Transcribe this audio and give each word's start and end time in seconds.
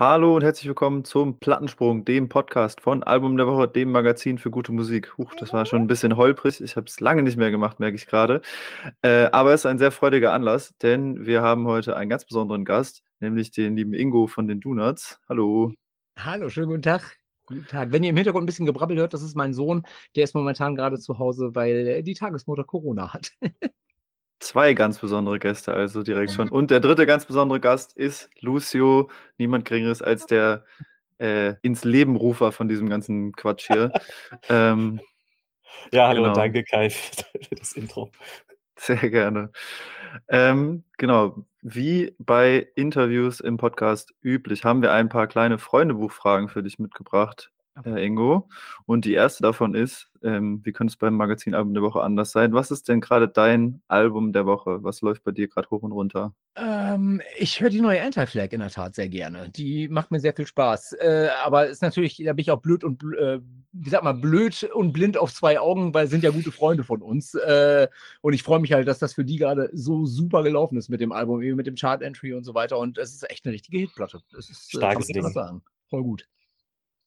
Hallo 0.00 0.36
und 0.36 0.44
herzlich 0.44 0.68
willkommen 0.68 1.04
zum 1.04 1.40
Plattensprung, 1.40 2.04
dem 2.04 2.28
Podcast 2.28 2.80
von 2.80 3.02
Album 3.02 3.36
der 3.36 3.48
Woche, 3.48 3.66
dem 3.66 3.90
Magazin 3.90 4.38
für 4.38 4.48
gute 4.48 4.70
Musik. 4.70 5.18
Huch, 5.18 5.34
das 5.34 5.52
war 5.52 5.66
schon 5.66 5.82
ein 5.82 5.86
bisschen 5.88 6.16
holprig. 6.16 6.60
Ich 6.60 6.76
habe 6.76 6.86
es 6.86 7.00
lange 7.00 7.24
nicht 7.24 7.36
mehr 7.36 7.50
gemacht, 7.50 7.80
merke 7.80 7.96
ich 7.96 8.06
gerade. 8.06 8.40
Äh, 9.02 9.24
aber 9.32 9.54
es 9.54 9.62
ist 9.62 9.66
ein 9.66 9.80
sehr 9.80 9.90
freudiger 9.90 10.32
Anlass, 10.32 10.72
denn 10.82 11.26
wir 11.26 11.42
haben 11.42 11.66
heute 11.66 11.96
einen 11.96 12.08
ganz 12.08 12.24
besonderen 12.24 12.64
Gast, 12.64 13.02
nämlich 13.18 13.50
den 13.50 13.74
lieben 13.74 13.92
Ingo 13.92 14.28
von 14.28 14.46
den 14.46 14.60
Donuts. 14.60 15.18
Hallo. 15.28 15.72
Hallo, 16.16 16.48
schönen 16.48 16.68
guten 16.68 16.82
Tag. 16.82 17.16
Guten 17.46 17.66
Tag. 17.66 17.90
Wenn 17.90 18.04
ihr 18.04 18.10
im 18.10 18.16
Hintergrund 18.16 18.44
ein 18.44 18.46
bisschen 18.46 18.66
Gebrabbel 18.66 18.98
hört, 18.98 19.14
das 19.14 19.22
ist 19.22 19.34
mein 19.34 19.52
Sohn. 19.52 19.82
Der 20.14 20.22
ist 20.22 20.34
momentan 20.36 20.76
gerade 20.76 21.00
zu 21.00 21.18
Hause, 21.18 21.56
weil 21.56 22.04
die 22.04 22.14
Tagesmutter 22.14 22.62
Corona 22.62 23.12
hat. 23.12 23.32
Zwei 24.40 24.74
ganz 24.74 24.98
besondere 24.98 25.38
Gäste 25.38 25.74
also 25.74 26.02
direkt 26.02 26.32
schon. 26.32 26.48
Und 26.48 26.70
der 26.70 26.80
dritte 26.80 27.06
ganz 27.06 27.26
besondere 27.26 27.60
Gast 27.60 27.96
ist 27.96 28.30
Lucio, 28.40 29.10
niemand 29.36 29.64
geringeres 29.64 30.00
als 30.00 30.26
der 30.26 30.64
äh, 31.18 31.54
ins 31.62 31.84
Leben 31.84 32.16
Rufer 32.16 32.52
von 32.52 32.68
diesem 32.68 32.88
ganzen 32.88 33.32
Quatsch 33.32 33.66
hier. 33.66 33.92
ähm, 34.48 35.00
ja, 35.92 36.08
hallo, 36.08 36.22
genau. 36.22 36.34
danke 36.34 36.64
Kai 36.64 36.90
für 36.90 37.54
das 37.56 37.72
Intro. 37.72 38.10
Sehr 38.76 39.10
gerne. 39.10 39.50
Ähm, 40.28 40.84
genau, 40.96 41.44
wie 41.60 42.14
bei 42.18 42.68
Interviews 42.76 43.40
im 43.40 43.56
Podcast 43.56 44.14
üblich, 44.22 44.64
haben 44.64 44.82
wir 44.82 44.92
ein 44.92 45.08
paar 45.08 45.26
kleine 45.26 45.58
Freundebuchfragen 45.58 46.48
für 46.48 46.62
dich 46.62 46.78
mitgebracht, 46.78 47.50
äh, 47.84 48.04
Ingo. 48.04 48.48
Und 48.86 49.04
die 49.04 49.14
erste 49.14 49.42
davon 49.42 49.74
ist, 49.74 50.10
ähm, 50.22 50.60
wie 50.64 50.72
könnte 50.72 50.92
es 50.92 50.96
beim 50.96 51.14
Magazinalbum 51.14 51.74
der 51.74 51.82
Woche 51.82 52.02
anders 52.02 52.32
sein? 52.32 52.52
Was 52.52 52.70
ist 52.70 52.88
denn 52.88 53.00
gerade 53.00 53.28
dein 53.28 53.82
Album 53.88 54.32
der 54.32 54.46
Woche? 54.46 54.82
Was 54.82 55.00
läuft 55.00 55.24
bei 55.24 55.30
dir 55.30 55.48
gerade 55.48 55.70
hoch 55.70 55.82
und 55.82 55.92
runter? 55.92 56.34
Ähm, 56.56 57.20
ich 57.38 57.60
höre 57.60 57.70
die 57.70 57.80
neue 57.80 58.02
Anti-Flag 58.02 58.52
in 58.52 58.60
der 58.60 58.70
Tat 58.70 58.94
sehr 58.94 59.08
gerne. 59.08 59.50
Die 59.50 59.88
macht 59.88 60.10
mir 60.10 60.20
sehr 60.20 60.34
viel 60.34 60.46
Spaß. 60.46 60.94
Äh, 60.94 61.28
aber 61.44 61.68
ist 61.68 61.82
natürlich, 61.82 62.16
da 62.24 62.32
bin 62.32 62.42
ich 62.42 62.50
auch 62.50 62.60
blöd 62.60 62.82
und 62.82 63.02
äh, 63.18 63.40
wie 63.72 63.90
sag 63.90 64.02
mal, 64.02 64.14
blöd 64.14 64.68
und 64.74 64.92
blind 64.92 65.16
auf 65.16 65.32
zwei 65.32 65.60
Augen, 65.60 65.94
weil 65.94 66.08
sind 66.08 66.24
ja 66.24 66.30
gute 66.30 66.50
Freunde 66.50 66.82
von 66.82 67.02
uns. 67.02 67.34
Äh, 67.34 67.88
und 68.20 68.32
ich 68.32 68.42
freue 68.42 68.60
mich 68.60 68.72
halt, 68.72 68.88
dass 68.88 68.98
das 68.98 69.14
für 69.14 69.24
die 69.24 69.36
gerade 69.36 69.70
so 69.72 70.04
super 70.06 70.42
gelaufen 70.42 70.76
ist 70.78 70.88
mit 70.88 71.00
dem 71.00 71.12
Album, 71.12 71.42
eben 71.42 71.56
mit 71.56 71.66
dem 71.66 71.76
Chart-Entry 71.76 72.34
und 72.34 72.44
so 72.44 72.54
weiter. 72.54 72.78
Und 72.78 72.98
es 72.98 73.14
ist 73.14 73.30
echt 73.30 73.44
eine 73.44 73.54
richtige 73.54 73.78
Hitplatte. 73.78 74.20
Das 74.32 74.50
ist 74.50 74.74
äh, 74.74 74.78
Starkes 74.78 75.06
Ding. 75.06 75.28
sagen. 75.28 75.62
Voll 75.88 76.02
gut. 76.02 76.28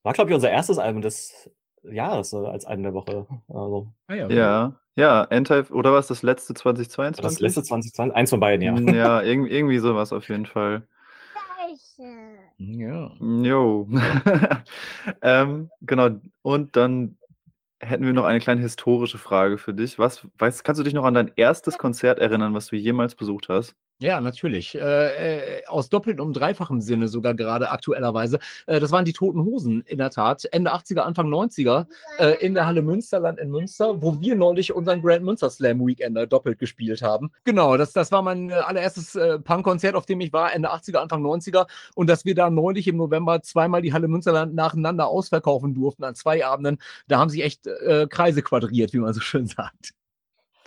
War, 0.04 0.14
glaube 0.14 0.32
ich, 0.32 0.36
unser 0.36 0.50
erstes 0.50 0.78
Album 0.78 1.02
des 1.02 1.50
Jahres 1.84 2.34
äh, 2.34 2.38
als 2.38 2.66
Album 2.66 2.84
der 2.84 2.94
Woche. 2.94 3.28
Also. 3.48 3.88
Ah, 4.08 4.16
ja, 4.16 4.30
ja, 4.30 4.76
ja, 4.96 5.22
Anti 5.24 5.54
oder 5.72 5.94
was 5.94 6.08
das 6.08 6.22
letzte 6.22 6.54
2022? 6.54 7.24
Das 7.24 7.40
letzte 7.40 7.64
2020, 7.64 8.16
eins 8.16 8.30
von 8.30 8.40
beiden, 8.40 8.88
ja. 8.88 8.94
Ja, 8.94 9.22
irgendwie, 9.22 9.52
irgendwie 9.52 9.80
sowas 9.80 10.12
auf 10.12 10.28
jeden 10.28 10.46
Fall. 10.46 10.88
Ja. 12.58 13.12
Jo. 13.20 13.88
ähm, 15.22 15.70
genau. 15.82 16.10
Und 16.42 16.76
dann 16.76 17.18
hätten 17.80 18.06
wir 18.06 18.14
noch 18.14 18.26
eine 18.26 18.40
kleine 18.40 18.62
historische 18.62 19.18
Frage 19.18 19.58
für 19.58 19.74
dich. 19.74 19.98
Was, 19.98 20.28
weißt, 20.38 20.64
kannst 20.64 20.80
du 20.80 20.84
dich 20.84 20.94
noch 20.94 21.06
an 21.06 21.16
dein 21.16 21.32
erstes 21.36 21.78
Konzert 21.78 22.20
erinnern, 22.20 22.54
was 22.54 22.68
du 22.68 22.76
jemals 22.76 23.16
besucht 23.16 23.50
hast? 23.50 23.76
Ja, 24.02 24.20
natürlich. 24.20 24.74
Äh, 24.74 25.60
äh, 25.60 25.66
aus 25.68 25.90
doppeltem 25.90 26.26
und 26.26 26.34
dreifachem 26.34 26.82
Sinne 26.82 27.08
sogar 27.08 27.36
gerade 27.36 27.70
aktuellerweise. 27.70 28.40
Äh, 28.66 28.80
das 28.80 28.92
waren 28.92 29.06
die 29.06 29.14
Toten 29.14 29.44
Hosen 29.46 29.84
in 29.86 30.00
der 30.00 30.09
Tat. 30.09 30.44
Ende 30.52 30.74
80er, 30.74 31.02
Anfang 31.02 31.28
90er 31.28 31.86
äh, 32.18 32.44
in 32.44 32.56
der 32.56 32.66
Halle 32.66 32.81
Münsterland 32.81 33.38
in 33.38 33.52
Münster, 33.52 34.02
wo 34.02 34.20
wir 34.20 34.36
neulich 34.36 34.74
unseren 34.74 35.03
Grand 35.03 35.24
Münster 35.24 35.52
Slam 35.52 35.86
Weekender 35.86 36.25
doppelt 36.25 36.58
gespielt 36.58 37.03
haben. 37.03 37.30
Genau, 37.44 37.78
das, 37.78 37.94
das 37.94 38.12
war 38.12 38.24
mein 38.24 38.50
äh, 38.50 38.53
allererstes 38.53 39.14
äh, 39.16 39.38
Punkkonzert, 39.38 39.94
auf 39.94 40.08
dem 40.08 40.20
ich 40.22 40.34
war, 40.34 40.52
Ende 40.52 40.74
80er, 40.74 40.98
Anfang 40.98 41.24
90er. 41.24 41.68
Und 41.94 42.09
dass 42.09 42.25
wir 42.25 42.34
da 42.34 42.50
neulich 42.50 42.88
im 42.88 42.98
November 42.98 43.44
zweimal 43.44 43.84
die 43.84 43.94
Halle 43.94 44.08
Münsterland 44.08 44.56
nacheinander 44.56 45.09
ausverkaufen 45.09 45.75
durften 45.75 46.06
an 46.06 46.16
zwei 46.16 46.44
Abenden, 46.44 46.80
da 47.08 47.20
haben 47.20 47.30
sich 47.30 47.44
echt 47.44 47.70
Kreise 48.09 48.42
quadriert, 48.42 48.94
wie 48.94 48.98
man 48.98 49.14
so 49.14 49.20
schön 49.20 49.46
sagt. 49.48 49.94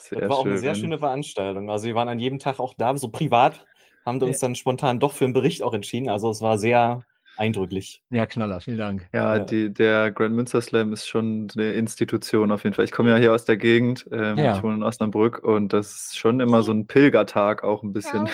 Sehr 0.04 0.20
das 0.20 0.28
war 0.30 0.38
auch 0.38 0.44
eine 0.44 0.58
sehr 0.58 0.74
schöne 0.74 0.98
Veranstaltung. 0.98 1.70
Also 1.70 1.86
wir 1.86 1.94
waren 1.94 2.08
an 2.08 2.18
jedem 2.18 2.38
Tag 2.38 2.60
auch 2.60 2.74
da, 2.76 2.94
so 2.96 3.08
privat, 3.08 3.64
haben 4.04 4.20
wir 4.20 4.28
uns 4.28 4.38
dann 4.38 4.54
spontan 4.54 5.00
doch 5.00 5.12
für 5.12 5.24
einen 5.24 5.32
Bericht 5.32 5.62
auch 5.62 5.72
entschieden. 5.72 6.10
Also 6.10 6.28
es 6.30 6.42
war 6.42 6.58
sehr 6.58 7.04
eindrücklich. 7.38 8.02
Ja, 8.10 8.26
Knaller, 8.26 8.60
vielen 8.60 8.76
Dank. 8.76 9.08
Ja, 9.14 9.38
ja. 9.38 9.44
Die, 9.44 9.72
der 9.72 10.12
Grand 10.12 10.34
Münster 10.34 10.60
Slam 10.60 10.92
ist 10.92 11.08
schon 11.08 11.48
eine 11.56 11.72
Institution 11.72 12.52
auf 12.52 12.64
jeden 12.64 12.74
Fall. 12.74 12.84
Ich 12.84 12.92
komme 12.92 13.10
ja 13.10 13.16
hier 13.16 13.32
aus 13.32 13.46
der 13.46 13.56
Gegend, 13.56 14.06
ähm, 14.12 14.36
ja. 14.36 14.56
ich 14.56 14.62
wohne 14.62 14.74
in 14.74 14.82
Osnabrück 14.82 15.42
und 15.42 15.72
das 15.72 15.94
ist 15.94 16.18
schon 16.18 16.40
immer 16.40 16.62
so 16.62 16.72
ein 16.72 16.86
Pilgertag 16.86 17.64
auch 17.64 17.82
ein 17.82 17.94
bisschen. 17.94 18.28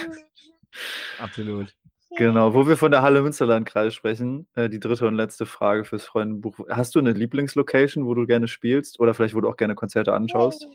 Absolut. 1.20 1.74
Genau, 2.16 2.52
wo 2.52 2.66
wir 2.66 2.76
von 2.76 2.90
der 2.90 3.02
Halle 3.02 3.22
Münsterland 3.22 3.66
gerade 3.66 3.92
sprechen, 3.92 4.48
äh, 4.56 4.68
die 4.68 4.80
dritte 4.80 5.06
und 5.06 5.14
letzte 5.14 5.46
Frage 5.46 5.84
fürs 5.84 6.04
Freundebuch. 6.04 6.58
Hast 6.68 6.96
du 6.96 6.98
eine 6.98 7.12
Lieblingslocation, 7.12 8.04
wo 8.04 8.14
du 8.14 8.26
gerne 8.26 8.48
spielst 8.48 8.98
oder 8.98 9.14
vielleicht 9.14 9.36
wo 9.36 9.40
du 9.40 9.48
auch 9.48 9.56
gerne 9.56 9.76
Konzerte 9.76 10.12
anschaust? 10.12 10.66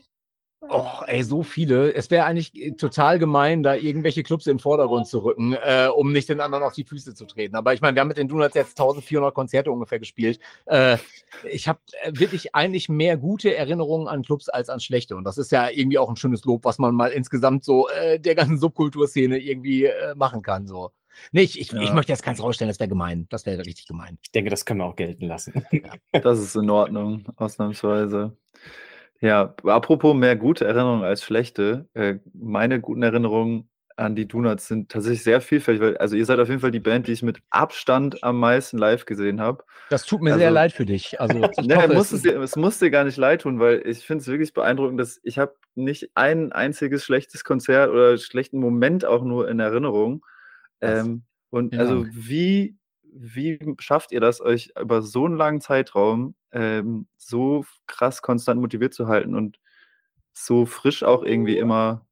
Och, 0.68 1.04
ey, 1.06 1.22
so 1.22 1.42
viele. 1.42 1.92
Es 1.94 2.10
wäre 2.10 2.24
eigentlich 2.24 2.54
äh, 2.54 2.72
total 2.72 3.18
gemein, 3.18 3.62
da 3.62 3.74
irgendwelche 3.74 4.22
Clubs 4.22 4.46
in 4.46 4.54
den 4.54 4.60
Vordergrund 4.60 5.06
zu 5.06 5.20
rücken, 5.20 5.54
äh, 5.54 5.88
um 5.94 6.12
nicht 6.12 6.28
den 6.28 6.40
anderen 6.40 6.64
auf 6.64 6.74
die 6.74 6.84
Füße 6.84 7.14
zu 7.14 7.24
treten. 7.26 7.56
Aber 7.56 7.74
ich 7.74 7.80
meine, 7.80 7.94
wir 7.94 8.00
haben 8.00 8.08
mit 8.08 8.18
den 8.18 8.28
Donuts 8.28 8.54
jetzt 8.54 8.78
1400 8.78 9.34
Konzerte 9.34 9.70
ungefähr 9.70 9.98
gespielt. 9.98 10.38
Äh, 10.66 10.98
ich 11.50 11.68
habe 11.68 11.78
äh, 12.02 12.12
wirklich 12.14 12.54
eigentlich 12.54 12.88
mehr 12.88 13.16
gute 13.16 13.54
Erinnerungen 13.54 14.08
an 14.08 14.22
Clubs 14.22 14.48
als 14.48 14.68
an 14.68 14.80
schlechte. 14.80 15.16
Und 15.16 15.24
das 15.24 15.38
ist 15.38 15.52
ja 15.52 15.68
irgendwie 15.68 15.98
auch 15.98 16.08
ein 16.08 16.16
schönes 16.16 16.44
Lob, 16.44 16.64
was 16.64 16.78
man 16.78 16.94
mal 16.94 17.08
insgesamt 17.08 17.64
so 17.64 17.88
äh, 17.88 18.18
der 18.18 18.34
ganzen 18.34 18.58
Subkulturszene 18.58 19.38
irgendwie 19.38 19.84
äh, 19.84 20.14
machen 20.14 20.42
kann. 20.42 20.66
So. 20.66 20.90
Nee, 21.32 21.42
ich, 21.42 21.60
ich, 21.60 21.72
ja. 21.72 21.80
ich 21.80 21.92
möchte 21.92 22.12
jetzt 22.12 22.22
keins 22.22 22.42
rausstellen, 22.42 22.68
das 22.68 22.80
wäre 22.80 22.88
gemein. 22.88 23.26
Das 23.30 23.46
wäre 23.46 23.64
richtig 23.64 23.86
gemein. 23.86 24.18
Ich 24.22 24.32
denke, 24.32 24.50
das 24.50 24.64
können 24.64 24.80
wir 24.80 24.86
auch 24.86 24.96
gelten 24.96 25.26
lassen. 25.26 25.64
Ja. 25.70 26.20
Das 26.20 26.38
ist 26.38 26.56
in 26.56 26.70
Ordnung, 26.70 27.24
ausnahmsweise. 27.36 28.36
Ja, 29.20 29.54
apropos 29.64 30.14
mehr 30.14 30.36
gute 30.36 30.66
Erinnerungen 30.66 31.04
als 31.04 31.22
schlechte. 31.22 31.88
Äh, 31.94 32.16
meine 32.34 32.80
guten 32.80 33.02
Erinnerungen 33.02 33.68
an 33.96 34.14
die 34.14 34.28
Donuts 34.28 34.68
sind 34.68 34.90
tatsächlich 34.90 35.22
sehr 35.22 35.40
vielfältig, 35.40 35.82
weil 35.82 35.96
also 35.96 36.16
ihr 36.16 36.26
seid 36.26 36.38
auf 36.38 36.48
jeden 36.48 36.60
Fall 36.60 36.70
die 36.70 36.80
Band, 36.80 37.06
die 37.06 37.12
ich 37.12 37.22
mit 37.22 37.38
Abstand 37.48 38.22
am 38.22 38.38
meisten 38.38 38.76
live 38.76 39.06
gesehen 39.06 39.40
habe. 39.40 39.64
Das 39.88 40.04
tut 40.04 40.20
mir 40.20 40.32
also, 40.32 40.40
sehr 40.40 40.50
leid 40.50 40.72
für 40.72 40.84
dich. 40.84 41.18
Also 41.18 41.38
nee, 41.62 41.86
muss 41.88 42.12
es, 42.12 42.24
es 42.24 42.56
muss 42.56 42.78
dir 42.78 42.90
gar 42.90 43.04
nicht 43.04 43.16
leid 43.16 43.42
tun, 43.42 43.58
weil 43.58 43.82
ich 43.86 44.00
finde 44.06 44.22
es 44.22 44.28
wirklich 44.28 44.52
beeindruckend, 44.52 45.00
dass 45.00 45.18
ich 45.22 45.38
habe 45.38 45.54
nicht 45.74 46.10
ein 46.14 46.52
einziges 46.52 47.04
schlechtes 47.04 47.42
Konzert 47.42 47.90
oder 47.90 48.18
schlechten 48.18 48.58
Moment 48.58 49.06
auch 49.06 49.24
nur 49.24 49.48
in 49.48 49.60
Erinnerung. 49.60 50.24
Ähm, 50.82 51.24
und 51.48 51.72
ja. 51.72 51.80
also 51.80 52.06
wie 52.10 52.76
wie 53.18 53.58
schafft 53.78 54.12
ihr 54.12 54.20
das, 54.20 54.40
euch 54.40 54.72
über 54.80 55.02
so 55.02 55.24
einen 55.26 55.36
langen 55.36 55.60
Zeitraum 55.60 56.34
ähm, 56.52 57.06
so 57.16 57.64
krass 57.86 58.22
konstant 58.22 58.60
motiviert 58.60 58.94
zu 58.94 59.08
halten 59.08 59.34
und 59.34 59.58
so 60.32 60.66
frisch 60.66 61.02
auch 61.02 61.22
irgendwie 61.24 61.58
immer 61.58 62.06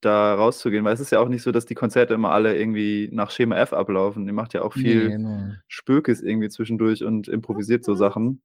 da 0.00 0.34
rauszugehen? 0.34 0.84
Weil 0.84 0.94
es 0.94 1.00
ist 1.00 1.12
ja 1.12 1.20
auch 1.20 1.28
nicht 1.28 1.42
so, 1.42 1.52
dass 1.52 1.66
die 1.66 1.74
Konzerte 1.74 2.14
immer 2.14 2.30
alle 2.32 2.56
irgendwie 2.56 3.08
nach 3.12 3.30
Schema 3.30 3.56
F 3.56 3.72
ablaufen. 3.72 4.26
Ihr 4.26 4.32
macht 4.32 4.54
ja 4.54 4.62
auch 4.62 4.72
viel 4.72 5.08
nee, 5.08 5.16
genau. 5.16 5.52
Spökes 5.68 6.22
irgendwie 6.22 6.48
zwischendurch 6.48 7.04
und 7.04 7.28
improvisiert 7.28 7.84
so 7.84 7.94
Sachen. 7.94 8.42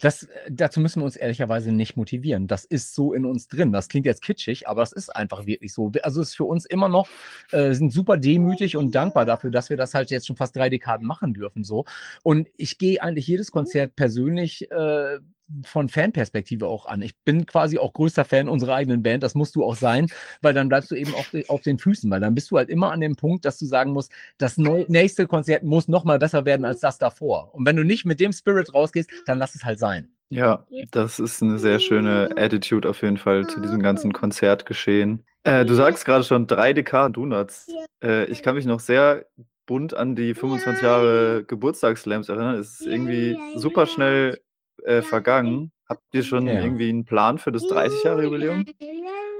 Das, 0.00 0.24
äh, 0.24 0.28
dazu 0.50 0.80
müssen 0.80 1.00
wir 1.00 1.04
uns 1.04 1.16
ehrlicherweise 1.16 1.72
nicht 1.72 1.96
motivieren. 1.96 2.46
Das 2.46 2.64
ist 2.64 2.94
so 2.94 3.12
in 3.12 3.24
uns 3.24 3.48
drin. 3.48 3.72
Das 3.72 3.88
klingt 3.88 4.06
jetzt 4.06 4.22
kitschig, 4.22 4.68
aber 4.68 4.82
es 4.82 4.92
ist 4.92 5.14
einfach 5.14 5.46
wirklich 5.46 5.72
so. 5.72 5.92
Also 6.02 6.20
es 6.20 6.30
ist 6.30 6.36
für 6.36 6.44
uns 6.44 6.64
immer 6.64 6.88
noch, 6.88 7.08
äh, 7.52 7.72
sind 7.74 7.92
super 7.92 8.16
demütig 8.16 8.76
und 8.76 8.94
dankbar 8.94 9.24
dafür, 9.24 9.50
dass 9.50 9.70
wir 9.70 9.76
das 9.76 9.94
halt 9.94 10.10
jetzt 10.10 10.26
schon 10.26 10.36
fast 10.36 10.56
drei 10.56 10.70
Dekaden 10.70 11.06
machen 11.06 11.34
dürfen. 11.34 11.64
So. 11.64 11.84
Und 12.22 12.48
ich 12.56 12.78
gehe 12.78 13.02
eigentlich 13.02 13.26
jedes 13.26 13.50
Konzert 13.50 13.96
persönlich 13.96 14.70
äh, 14.70 15.18
von 15.64 15.88
Fanperspektive 15.88 16.66
auch 16.66 16.86
an. 16.86 17.02
Ich 17.02 17.14
bin 17.24 17.46
quasi 17.46 17.78
auch 17.78 17.92
größter 17.92 18.24
Fan 18.24 18.48
unserer 18.48 18.74
eigenen 18.74 19.02
Band. 19.02 19.22
Das 19.22 19.34
musst 19.34 19.56
du 19.56 19.64
auch 19.64 19.76
sein, 19.76 20.08
weil 20.42 20.54
dann 20.54 20.68
bleibst 20.68 20.90
du 20.90 20.94
eben 20.94 21.14
auf, 21.14 21.30
auf 21.48 21.62
den 21.62 21.78
Füßen, 21.78 22.10
weil 22.10 22.20
dann 22.20 22.34
bist 22.34 22.50
du 22.50 22.56
halt 22.56 22.70
immer 22.70 22.92
an 22.92 23.00
dem 23.00 23.16
Punkt, 23.16 23.44
dass 23.44 23.58
du 23.58 23.66
sagen 23.66 23.92
musst, 23.92 24.12
das 24.38 24.56
nächste 24.56 25.26
Konzert 25.26 25.62
muss 25.62 25.88
noch 25.88 26.04
mal 26.04 26.18
besser 26.18 26.44
werden 26.44 26.64
als 26.64 26.80
das 26.80 26.98
davor. 26.98 27.54
Und 27.54 27.66
wenn 27.66 27.76
du 27.76 27.84
nicht 27.84 28.04
mit 28.04 28.20
dem 28.20 28.32
Spirit 28.32 28.72
rausgehst, 28.72 29.10
dann 29.26 29.38
lass 29.38 29.54
es 29.54 29.64
halt 29.64 29.78
sein. 29.78 30.08
Ja, 30.30 30.66
das 30.90 31.20
ist 31.20 31.42
eine 31.42 31.58
sehr 31.58 31.78
schöne 31.78 32.30
Attitude 32.36 32.88
auf 32.88 33.02
jeden 33.02 33.18
Fall 33.18 33.46
zu 33.46 33.60
diesem 33.60 33.82
ganzen 33.82 34.12
Konzertgeschehen. 34.12 35.24
Äh, 35.44 35.64
du 35.64 35.74
sagst 35.74 36.04
gerade 36.04 36.24
schon 36.24 36.46
drei 36.46 36.72
Dekaden 36.72 37.12
Donuts. 37.12 37.68
Äh, 38.02 38.24
ich 38.26 38.42
kann 38.42 38.54
mich 38.54 38.64
noch 38.64 38.80
sehr 38.80 39.26
bunt 39.66 39.94
an 39.94 40.16
die 40.16 40.34
25 40.34 40.82
Jahre 40.82 41.44
Geburtstagslams 41.44 42.28
erinnern. 42.28 42.56
Es 42.56 42.80
ist 42.80 42.86
irgendwie 42.86 43.38
super 43.56 43.86
schnell 43.86 44.38
äh, 44.82 45.02
vergangen. 45.02 45.72
Habt 45.88 46.02
ihr 46.12 46.22
schon 46.22 46.46
ja. 46.46 46.60
irgendwie 46.60 46.88
einen 46.88 47.04
Plan 47.04 47.38
für 47.38 47.52
das 47.52 47.64
30-Jahre-Jubiläum? 47.64 48.64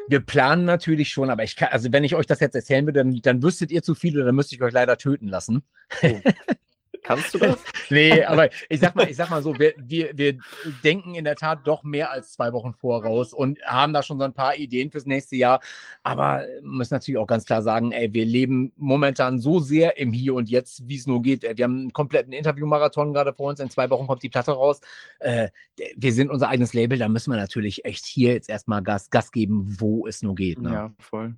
Wir 0.08 0.20
planen 0.20 0.66
natürlich 0.66 1.08
schon, 1.08 1.30
aber 1.30 1.42
ich 1.42 1.56
kann, 1.56 1.68
also 1.70 1.90
wenn 1.90 2.04
ich 2.04 2.14
euch 2.14 2.26
das 2.26 2.40
jetzt 2.40 2.54
erzählen 2.54 2.84
würde, 2.84 3.02
dann, 3.02 3.20
dann 3.22 3.42
wüsstet 3.42 3.70
ihr 3.70 3.82
zu 3.82 3.94
viel 3.94 4.16
oder 4.16 4.26
dann 4.26 4.34
müsste 4.34 4.54
ich 4.54 4.62
euch 4.62 4.72
leider 4.72 4.98
töten 4.98 5.28
lassen. 5.28 5.62
Oh. 6.02 6.20
Kannst 7.04 7.34
du 7.34 7.38
das? 7.38 7.62
nee, 7.90 8.24
aber 8.24 8.48
ich 8.68 8.80
sag 8.80 8.96
mal, 8.96 9.08
ich 9.08 9.16
sag 9.16 9.28
mal 9.28 9.42
so, 9.42 9.58
wir, 9.58 9.74
wir, 9.76 10.10
wir 10.16 10.38
denken 10.82 11.14
in 11.14 11.24
der 11.24 11.36
Tat 11.36 11.60
doch 11.64 11.82
mehr 11.84 12.10
als 12.10 12.32
zwei 12.32 12.52
Wochen 12.54 12.72
voraus 12.72 13.34
und 13.34 13.60
haben 13.62 13.92
da 13.92 14.02
schon 14.02 14.18
so 14.18 14.24
ein 14.24 14.32
paar 14.32 14.56
Ideen 14.56 14.90
fürs 14.90 15.04
nächste 15.04 15.36
Jahr. 15.36 15.60
Aber 16.02 16.46
müssen 16.62 16.94
natürlich 16.94 17.18
auch 17.18 17.26
ganz 17.26 17.44
klar 17.44 17.62
sagen, 17.62 17.92
ey, 17.92 18.12
wir 18.12 18.24
leben 18.24 18.72
momentan 18.76 19.38
so 19.38 19.60
sehr 19.60 19.98
im 19.98 20.12
Hier 20.12 20.34
und 20.34 20.48
Jetzt, 20.48 20.88
wie 20.88 20.96
es 20.96 21.06
nur 21.06 21.20
geht. 21.20 21.42
Wir 21.42 21.64
haben 21.64 21.78
einen 21.78 21.92
kompletten 21.92 22.32
Interviewmarathon 22.32 23.12
gerade 23.12 23.34
vor 23.34 23.50
uns. 23.50 23.60
In 23.60 23.68
zwei 23.68 23.90
Wochen 23.90 24.06
kommt 24.06 24.22
die 24.22 24.30
Platte 24.30 24.52
raus. 24.52 24.80
Äh, 25.18 25.50
wir 25.96 26.12
sind 26.14 26.30
unser 26.30 26.48
eigenes 26.48 26.72
Label. 26.72 26.98
Da 26.98 27.08
müssen 27.08 27.30
wir 27.30 27.36
natürlich 27.36 27.84
echt 27.84 28.06
hier 28.06 28.32
jetzt 28.32 28.48
erstmal 28.48 28.82
Gas, 28.82 29.10
Gas 29.10 29.30
geben, 29.30 29.76
wo 29.78 30.06
es 30.06 30.22
nur 30.22 30.34
geht. 30.34 30.58
Ne? 30.58 30.72
Ja, 30.72 30.94
voll. 30.98 31.34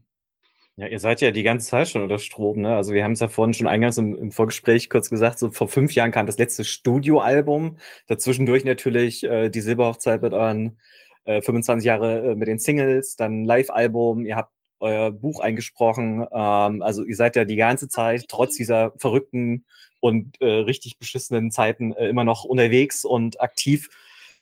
Ja, 0.78 0.88
ihr 0.88 1.00
seid 1.00 1.22
ja 1.22 1.30
die 1.30 1.42
ganze 1.42 1.66
Zeit 1.68 1.88
schon 1.88 2.02
unter 2.02 2.18
Strom, 2.18 2.60
ne? 2.60 2.76
Also 2.76 2.92
wir 2.92 3.02
haben 3.02 3.12
es 3.12 3.20
ja 3.20 3.28
vorhin 3.28 3.54
schon 3.54 3.66
eingangs 3.66 3.96
im, 3.96 4.14
im, 4.14 4.30
Vorgespräch 4.30 4.90
kurz 4.90 5.08
gesagt, 5.08 5.38
so 5.38 5.50
vor 5.50 5.68
fünf 5.68 5.94
Jahren 5.94 6.10
kam 6.10 6.26
das 6.26 6.36
letzte 6.36 6.64
Studioalbum. 6.64 7.78
Dazwischendurch 8.08 8.64
natürlich 8.64 9.24
äh, 9.24 9.48
die 9.48 9.62
Silberhochzeit 9.62 10.20
mit 10.20 10.34
euren 10.34 10.78
äh, 11.24 11.40
25 11.40 11.86
Jahre 11.86 12.32
äh, 12.32 12.34
mit 12.34 12.48
den 12.48 12.58
Singles, 12.58 13.16
dann 13.16 13.46
Live-Album, 13.46 14.26
ihr 14.26 14.36
habt 14.36 14.52
euer 14.80 15.12
Buch 15.12 15.40
eingesprochen. 15.40 16.26
Ähm, 16.30 16.82
also 16.82 17.04
ihr 17.04 17.16
seid 17.16 17.36
ja 17.36 17.46
die 17.46 17.56
ganze 17.56 17.88
Zeit, 17.88 18.26
trotz 18.28 18.56
dieser 18.56 18.92
verrückten 18.98 19.64
und 20.00 20.38
äh, 20.42 20.46
richtig 20.46 20.98
beschissenen 20.98 21.50
Zeiten, 21.50 21.92
äh, 21.94 22.08
immer 22.08 22.24
noch 22.24 22.44
unterwegs 22.44 23.06
und 23.06 23.40
aktiv. 23.40 23.88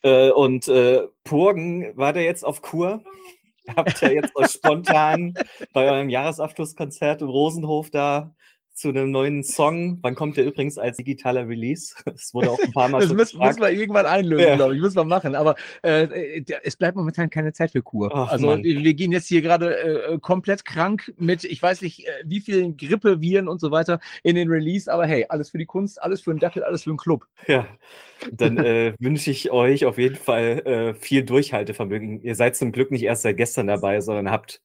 Äh, 0.02 0.30
und 0.30 0.66
äh, 0.66 1.02
Purgen, 1.22 1.96
war 1.96 2.12
der 2.12 2.24
jetzt 2.24 2.44
auf 2.44 2.60
Kur? 2.60 3.04
Habt 3.76 4.00
ja 4.00 4.10
jetzt 4.10 4.34
auch 4.36 4.48
spontan 4.48 5.34
bei 5.72 5.90
eurem 5.90 6.08
Jahresabschlusskonzert 6.08 7.22
im 7.22 7.28
Rosenhof 7.28 7.90
da 7.90 8.34
zu 8.74 8.88
einem 8.88 9.10
neuen 9.10 9.44
Song. 9.44 9.98
Wann 10.02 10.14
kommt 10.14 10.36
der 10.36 10.44
übrigens 10.44 10.78
als 10.78 10.96
digitaler 10.96 11.48
Release? 11.48 11.94
Das 12.04 12.32
wurde 12.34 12.50
auch 12.50 12.58
ein 12.58 12.72
paar 12.72 12.88
Mal 12.88 13.00
Das 13.00 13.12
müssen, 13.12 13.38
müssen 13.38 13.60
wir 13.60 13.70
irgendwann 13.70 14.06
einlösen, 14.06 14.46
ja. 14.46 14.56
glaube 14.56 14.74
ich. 14.74 14.80
Müssen 14.80 14.96
wir 14.96 15.04
machen. 15.04 15.34
Aber 15.34 15.54
äh, 15.82 16.42
es 16.62 16.76
bleibt 16.76 16.96
momentan 16.96 17.30
keine 17.30 17.52
Zeit 17.52 17.72
für 17.72 17.82
Kur. 17.82 18.10
Ach, 18.14 18.30
also 18.30 18.46
Mann. 18.46 18.62
wir 18.62 18.94
gehen 18.94 19.12
jetzt 19.12 19.28
hier 19.28 19.42
gerade 19.42 19.76
äh, 19.76 20.18
komplett 20.18 20.64
krank 20.64 21.12
mit, 21.18 21.44
ich 21.44 21.62
weiß 21.62 21.82
nicht, 21.82 22.06
äh, 22.06 22.10
wie 22.24 22.40
vielen 22.40 22.76
Grippeviren 22.76 23.48
und 23.48 23.60
so 23.60 23.70
weiter 23.70 24.00
in 24.22 24.36
den 24.36 24.48
Release. 24.48 24.92
Aber 24.92 25.06
hey, 25.06 25.26
alles 25.28 25.50
für 25.50 25.58
die 25.58 25.66
Kunst, 25.66 26.02
alles 26.02 26.20
für 26.20 26.32
den 26.32 26.40
Dackel, 26.40 26.62
alles 26.64 26.84
für 26.84 26.90
den 26.90 26.98
Club. 26.98 27.26
Ja, 27.46 27.66
dann 28.32 28.58
äh, 28.58 28.94
wünsche 29.00 29.30
ich 29.30 29.50
euch 29.50 29.84
auf 29.84 29.98
jeden 29.98 30.16
Fall 30.16 30.62
äh, 30.66 30.94
viel 30.94 31.24
Durchhaltevermögen. 31.24 32.22
Ihr 32.22 32.34
seid 32.34 32.56
zum 32.56 32.72
Glück 32.72 32.90
nicht 32.90 33.02
erst 33.02 33.22
seit 33.22 33.36
gestern 33.36 33.66
dabei, 33.66 34.00
sondern 34.00 34.30
habt 34.30 34.60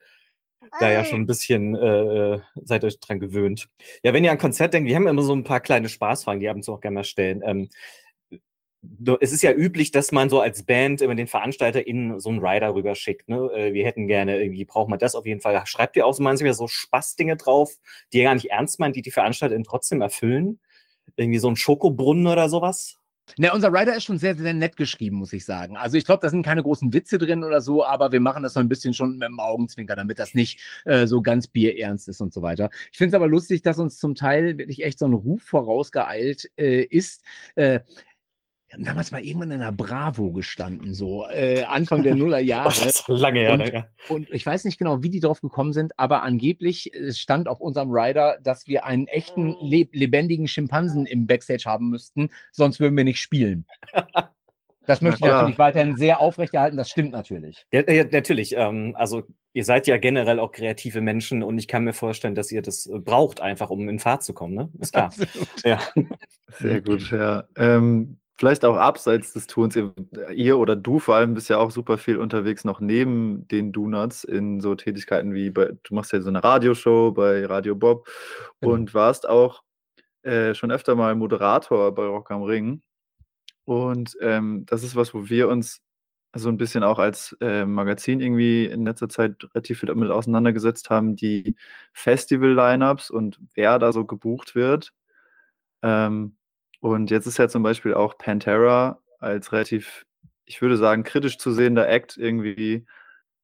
da 0.80 0.92
ja 0.92 1.06
schon 1.06 1.21
ein 1.21 1.25
bisschen, 1.25 1.75
äh, 1.75 2.36
äh, 2.36 2.39
seid 2.63 2.83
euch 2.83 3.00
dran 3.00 3.19
gewöhnt. 3.19 3.69
Ja, 4.04 4.13
wenn 4.13 4.24
ihr 4.24 4.31
an 4.31 4.38
Konzert 4.38 4.74
denkt, 4.74 4.88
wir 4.88 4.95
haben 4.95 5.07
immer 5.07 5.24
so 5.24 5.33
ein 5.33 5.44
paar 5.44 5.60
kleine 5.60 5.89
Spaßfragen, 5.89 6.39
die 6.39 6.50
ab 6.50 6.56
und 6.56 6.63
zu 6.63 6.74
auch 6.74 6.81
gerne 6.81 6.95
mal 6.95 7.04
stellen. 7.04 7.42
Ähm, 7.45 7.69
es 9.19 9.33
ist 9.33 9.42
ja 9.42 9.51
üblich, 9.51 9.92
dass 9.92 10.12
man 10.12 10.30
so 10.30 10.39
als 10.39 10.63
Band 10.63 11.01
immer 11.01 11.16
den 11.16 11.27
VeranstalterInnen 11.27 12.19
so 12.19 12.30
einen 12.30 12.39
Rider 12.39 12.74
rüberschickt. 12.74 13.27
Ne? 13.27 13.50
Äh, 13.54 13.74
wir 13.74 13.86
hätten 13.86 14.07
gerne, 14.07 14.42
irgendwie 14.42 14.66
brauchen 14.66 14.92
wir 14.92 14.98
das 14.98 15.16
auf 15.16 15.25
jeden 15.25 15.42
Fall. 15.42 15.62
Schreibt 15.66 15.95
ihr 15.98 16.06
auch 16.06 16.13
so 16.13 16.24
manchmal 16.24 16.54
so 16.54 16.68
Spaßdinge 16.68 17.36
drauf, 17.36 17.75
die 18.13 18.19
ihr 18.19 18.24
gar 18.24 18.36
nicht 18.36 18.50
ernst 18.51 18.80
meint, 18.80 18.95
die 18.95 19.01
die 19.01 19.12
VeranstalterInnen 19.12 19.66
trotzdem 19.66 20.01
erfüllen? 20.01 20.60
Irgendwie 21.16 21.39
so 21.39 21.50
ein 21.50 21.56
Schokobrunnen 21.56 22.27
oder 22.27 22.50
sowas? 22.50 22.99
Ne, 23.38 23.52
unser 23.54 23.72
Rider 23.72 23.96
ist 23.96 24.04
schon 24.04 24.18
sehr, 24.18 24.36
sehr 24.36 24.54
nett 24.54 24.76
geschrieben, 24.76 25.18
muss 25.18 25.34
ich 25.34 25.46
sagen. 25.46 25.78
Also 25.78 25.98
ich 25.98 26.06
glaube, 26.06 26.22
da 26.22 26.30
sind 26.30 26.44
keine 26.44 26.64
großen 26.64 26.94
Witze 26.94 27.18
drin 27.18 27.44
oder 27.44 27.62
so, 27.62 27.86
aber 27.86 28.12
wir 28.12 28.20
machen 28.20 28.44
das 28.44 28.54
so 28.54 28.60
ein 28.60 28.70
bisschen 28.70 28.94
schon 28.94 29.18
mit 29.18 29.28
dem 29.28 29.40
Augenzwinker, 29.40 29.96
damit 29.96 30.20
das 30.20 30.34
nicht 30.34 30.60
äh, 30.86 31.08
so 31.08 31.22
ganz 31.22 31.48
bierernst 31.48 32.10
ist 32.10 32.22
und 32.22 32.34
so 32.34 32.42
weiter. 32.42 32.70
Ich 32.92 32.98
finde 32.98 33.10
es 33.10 33.14
aber 33.16 33.28
lustig, 33.28 33.62
dass 33.62 33.80
uns 33.80 33.98
zum 33.98 34.16
Teil 34.16 34.58
wirklich 34.58 34.84
echt 34.84 35.00
so 35.00 35.06
ein 35.06 35.14
Ruf 35.14 35.44
vorausgeeilt 35.44 36.52
äh, 36.58 36.84
ist. 36.84 37.24
Äh, 37.56 37.81
wir 38.69 38.77
haben 38.77 38.86
damals 38.86 39.12
mal 39.12 39.24
irgendwann 39.24 39.50
in 39.50 39.62
der 39.62 39.71
Bravo 39.71 40.31
gestanden, 40.31 40.94
so 40.94 41.25
äh, 41.27 41.63
Anfang 41.63 42.04
der 42.04 42.16
Nullerjahre. 42.16 42.69
Oh, 42.69 42.83
das 42.83 43.00
ist 43.00 43.07
lange 43.07 43.39
her, 43.39 43.54
und, 44.10 44.10
und 44.10 44.30
ich 44.31 44.45
weiß 44.45 44.63
nicht 44.66 44.77
genau, 44.77 45.01
wie 45.01 45.10
die 45.10 45.19
drauf 45.19 45.42
gekommen 45.42 45.74
sind, 45.74 45.98
aber 45.98 46.21
angeblich 46.21 46.94
äh, 46.94 47.12
stand 47.12 47.48
auf 47.48 47.62
unserem 47.62 47.89
Rider, 47.89 48.38
dass 48.44 48.68
wir 48.68 48.86
einen 48.86 49.07
echten, 49.07 49.56
leb 49.60 49.89
lebendigen 49.94 50.48
Schimpansen 50.48 51.07
im 51.07 51.25
Backstage 51.25 51.63
haben 51.66 51.89
müssten, 51.89 52.30
sonst 52.51 52.80
würden 52.80 52.95
wir 52.95 53.04
nicht 53.04 53.19
spielen. 53.19 53.66
Das 54.86 55.01
möchte 55.01 55.19
ich 55.19 55.31
natürlich 55.31 55.60
weiterhin 55.60 55.98
sehr 55.98 56.19
aufrechterhalten, 56.19 56.75
das 56.75 56.89
stimmt 56.89 57.12
natürlich. 57.12 57.68
Ja, 57.71 57.88
ja 57.88 58.06
natürlich. 58.12 58.56
Ähm, 58.57 58.95
also 58.98 59.21
ihr 59.54 59.63
seid 59.63 59.86
ja 59.86 59.98
generell 59.98 60.39
auch 60.39 60.51
kreative 60.51 61.00
Menschen 61.00 61.44
und 61.44 61.60
ich 61.60 61.68
kann 61.68 61.83
mir 61.83 61.94
vorstellen, 61.94 62.33
dass 62.33 62.51
ihr 62.51 62.63
das 62.63 62.88
äh, 62.88 62.98
braucht, 62.98 63.39
einfach 63.39 63.69
um 63.69 63.88
in 63.88 64.00
Fahrt 64.00 64.24
zu 64.24 64.33
kommen, 64.33 64.56
ne? 64.56 64.69
Ist 64.80 64.94
klar. 64.94 65.13
ja. 65.63 65.80
Sehr 66.57 66.81
gut, 66.81 67.12
ja. 67.12 67.44
Ähm, 67.56 68.18
vielleicht 68.40 68.64
auch 68.64 68.78
abseits 68.78 69.34
des 69.34 69.48
Tuns, 69.48 69.76
ihr, 69.76 69.94
ihr, 70.34 70.58
oder 70.58 70.78
du 70.78 71.00
vor 71.00 71.16
allem 71.16 71.34
bist 71.34 71.50
ja 71.50 71.58
auch 71.58 71.72
super 71.72 71.98
viel 71.98 72.16
unterwegs 72.16 72.64
noch 72.64 72.80
neben 72.80 73.46
den 73.50 73.74
Donuts 73.74 74.24
in 74.24 74.62
so 74.62 74.76
Tätigkeiten 74.76 75.34
wie 75.34 75.50
bei, 75.50 75.74
du 75.84 75.94
machst 75.94 76.14
ja 76.14 76.22
so 76.22 76.30
eine 76.30 76.42
Radioshow 76.42 77.12
bei 77.12 77.46
Radio 77.46 77.76
Bob 77.76 78.08
genau. 78.62 78.76
und 78.76 78.94
warst 78.94 79.28
auch 79.28 79.64
äh, 80.24 80.54
schon 80.54 80.72
öfter 80.72 80.96
mal 80.96 81.16
Moderator 81.16 81.94
bei 81.94 82.06
Rock 82.06 82.32
am 82.32 82.44
Ring. 82.44 82.82
Und 83.66 84.16
ähm, 84.22 84.64
das 84.68 84.84
ist 84.84 84.96
was, 84.96 85.14
wo 85.14 85.28
wir 85.28 85.50
uns 85.50 85.82
so 86.34 86.48
ein 86.48 86.58
bisschen 86.58 86.84
auch 86.84 86.98
als 86.98 87.36
äh, 87.42 87.66
Magazin 87.66 88.22
irgendwie 88.22 88.68
in 88.68 88.86
letzter 88.86 89.10
Zeit 89.10 89.36
relativ 89.54 89.80
viel 89.82 89.88
damit 89.88 90.12
auseinandergesetzt 90.12 90.90
haben, 90.90 91.18
die 91.18 91.58
Festival-Lineups 91.92 93.10
und 93.12 93.38
wer 93.54 93.80
da 93.80 93.92
so 93.92 94.06
gebucht 94.06 94.56
wird. 94.56 94.94
Ähm, 95.82 96.38
und 96.80 97.12
jetzt 97.12 97.28
ist 97.28 97.38
ja 97.38 97.48
zum 97.50 97.64
Beispiel 97.64 97.94
auch 97.94 98.18
Pantera 98.18 99.00
als 99.20 99.52
relativ, 99.52 100.06
ich 100.46 100.62
würde 100.62 100.78
sagen, 100.78 101.04
kritisch 101.04 101.38
zu 101.38 101.52
sehender 101.52 101.90
Act 101.90 102.18
irgendwie 102.18 102.86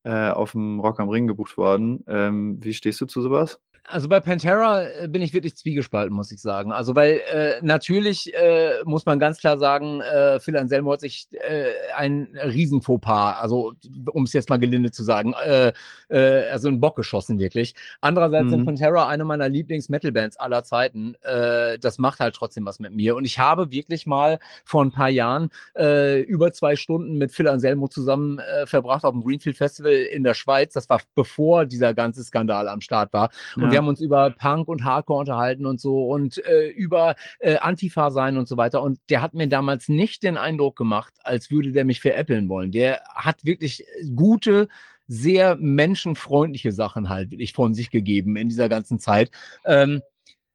äh, 0.03 0.29
auf 0.31 0.53
dem 0.53 0.79
Rock 0.79 0.99
am 0.99 1.09
Ring 1.09 1.27
gebucht 1.27 1.57
worden. 1.57 2.03
Ähm, 2.07 2.59
wie 2.63 2.73
stehst 2.73 3.01
du 3.01 3.05
zu 3.07 3.21
sowas? 3.21 3.59
Also 3.87 4.09
bei 4.09 4.19
Pantera 4.19 4.83
äh, 4.83 5.07
bin 5.07 5.21
ich 5.21 5.33
wirklich 5.33 5.55
zwiegespalten, 5.55 6.15
muss 6.15 6.31
ich 6.31 6.41
sagen. 6.41 6.71
Also 6.71 6.95
weil 6.95 7.21
äh, 7.31 7.53
natürlich 7.61 8.33
äh, 8.33 8.83
muss 8.83 9.05
man 9.05 9.19
ganz 9.19 9.39
klar 9.39 9.59
sagen, 9.59 10.01
äh, 10.01 10.39
Phil 10.39 10.57
Anselmo 10.57 10.93
hat 10.93 11.01
sich 11.01 11.27
äh, 11.31 11.71
ein 11.95 12.29
Riesenfauxpas, 12.33 13.39
also 13.39 13.73
um 14.11 14.23
es 14.23 14.33
jetzt 14.33 14.49
mal 14.49 14.57
gelinde 14.57 14.91
zu 14.91 15.03
sagen, 15.03 15.33
äh, 15.45 15.71
äh, 16.09 16.49
also 16.49 16.67
einen 16.67 16.79
Bock 16.79 16.95
geschossen 16.95 17.37
wirklich. 17.37 17.75
Andererseits 18.01 18.45
mhm. 18.45 18.49
sind 18.49 18.65
Pantera 18.65 19.07
eine 19.07 19.23
meiner 19.23 19.49
Lieblings-Metal-Bands 19.49 20.37
aller 20.37 20.63
Zeiten. 20.63 21.15
Äh, 21.21 21.77
das 21.77 21.99
macht 21.99 22.19
halt 22.19 22.35
trotzdem 22.35 22.65
was 22.65 22.79
mit 22.79 22.93
mir. 22.93 23.15
Und 23.15 23.25
ich 23.25 23.37
habe 23.37 23.69
wirklich 23.71 24.07
mal 24.07 24.39
vor 24.63 24.83
ein 24.83 24.91
paar 24.91 25.09
Jahren 25.09 25.49
äh, 25.77 26.21
über 26.21 26.51
zwei 26.53 26.75
Stunden 26.75 27.19
mit 27.19 27.31
Phil 27.31 27.47
Anselmo 27.47 27.87
zusammen 27.87 28.39
äh, 28.39 28.65
verbracht 28.65 29.03
auf 29.03 29.13
dem 29.13 29.23
Greenfield 29.23 29.57
Festival 29.57 29.91
in 29.91 30.23
der 30.23 30.33
Schweiz. 30.33 30.73
Das 30.73 30.89
war 30.89 31.01
bevor 31.13 31.65
dieser 31.65 31.93
ganze 31.93 32.23
Skandal 32.23 32.67
am 32.67 32.81
Start 32.81 33.13
war. 33.13 33.29
Und 33.55 33.71
ja 33.71 33.74
wir 33.75 33.79
haben 33.79 33.87
uns 33.89 33.99
über 33.99 34.31
Punk 34.31 34.69
und 34.69 34.85
Hardcore 34.85 35.19
unterhalten 35.19 35.65
und 35.65 35.81
so 35.81 36.05
und 36.07 36.43
äh, 36.45 36.69
über 36.69 37.15
äh, 37.39 37.57
Antifa 37.57 38.09
sein 38.09 38.37
und 38.37 38.47
so 38.47 38.55
weiter. 38.55 38.81
Und 38.81 38.99
der 39.09 39.21
hat 39.21 39.33
mir 39.33 39.47
damals 39.47 39.89
nicht 39.89 40.23
den 40.23 40.37
Eindruck 40.37 40.77
gemacht, 40.77 41.13
als 41.23 41.51
würde 41.51 41.73
der 41.73 41.83
mich 41.83 41.99
veräppeln 41.99 42.47
wollen. 42.47 42.71
Der 42.71 43.01
hat 43.13 43.43
wirklich 43.43 43.85
gute, 44.15 44.69
sehr 45.07 45.57
menschenfreundliche 45.57 46.71
Sachen 46.71 47.09
halt 47.09 47.31
wirklich 47.31 47.51
von 47.51 47.73
sich 47.73 47.91
gegeben 47.91 48.37
in 48.37 48.47
dieser 48.47 48.69
ganzen 48.69 48.97
Zeit. 48.97 49.29
Ähm, 49.65 50.01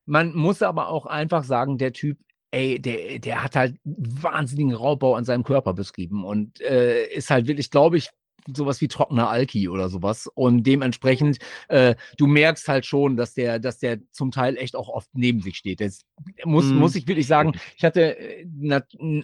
man 0.06 0.34
muss 0.34 0.62
aber 0.62 0.88
auch 0.88 1.04
einfach 1.04 1.44
sagen, 1.44 1.76
der 1.76 1.92
Typ 1.92 2.18
ey, 2.52 2.80
der, 2.80 3.18
der 3.18 3.44
hat 3.44 3.54
halt 3.54 3.76
wahnsinnigen 3.84 4.74
Raubbau 4.74 5.14
an 5.14 5.24
seinem 5.24 5.44
Körper 5.44 5.72
beschrieben 5.74 6.24
und 6.24 6.60
äh, 6.62 7.06
ist 7.06 7.30
halt 7.30 7.46
wirklich, 7.46 7.70
glaube 7.70 7.96
ich, 7.96 8.10
sowas 8.54 8.80
wie 8.80 8.88
trockener 8.88 9.28
Alki 9.28 9.68
oder 9.68 9.88
sowas. 9.88 10.28
Und 10.34 10.64
dementsprechend, 10.64 11.38
äh, 11.68 11.94
du 12.16 12.26
merkst 12.26 12.68
halt 12.68 12.86
schon, 12.86 13.16
dass 13.16 13.34
der, 13.34 13.58
dass 13.58 13.78
der 13.78 13.98
zum 14.10 14.30
Teil 14.30 14.56
echt 14.56 14.76
auch 14.76 14.88
oft 14.88 15.08
neben 15.12 15.40
sich 15.40 15.56
steht. 15.56 15.80
Das 15.80 16.04
muss, 16.44 16.66
mm. 16.66 16.74
muss 16.74 16.94
ich 16.94 17.06
wirklich 17.06 17.26
sagen, 17.26 17.52
ich 17.76 17.84
hatte 17.84 18.18
äh, 18.18 18.46
na, 18.58 18.82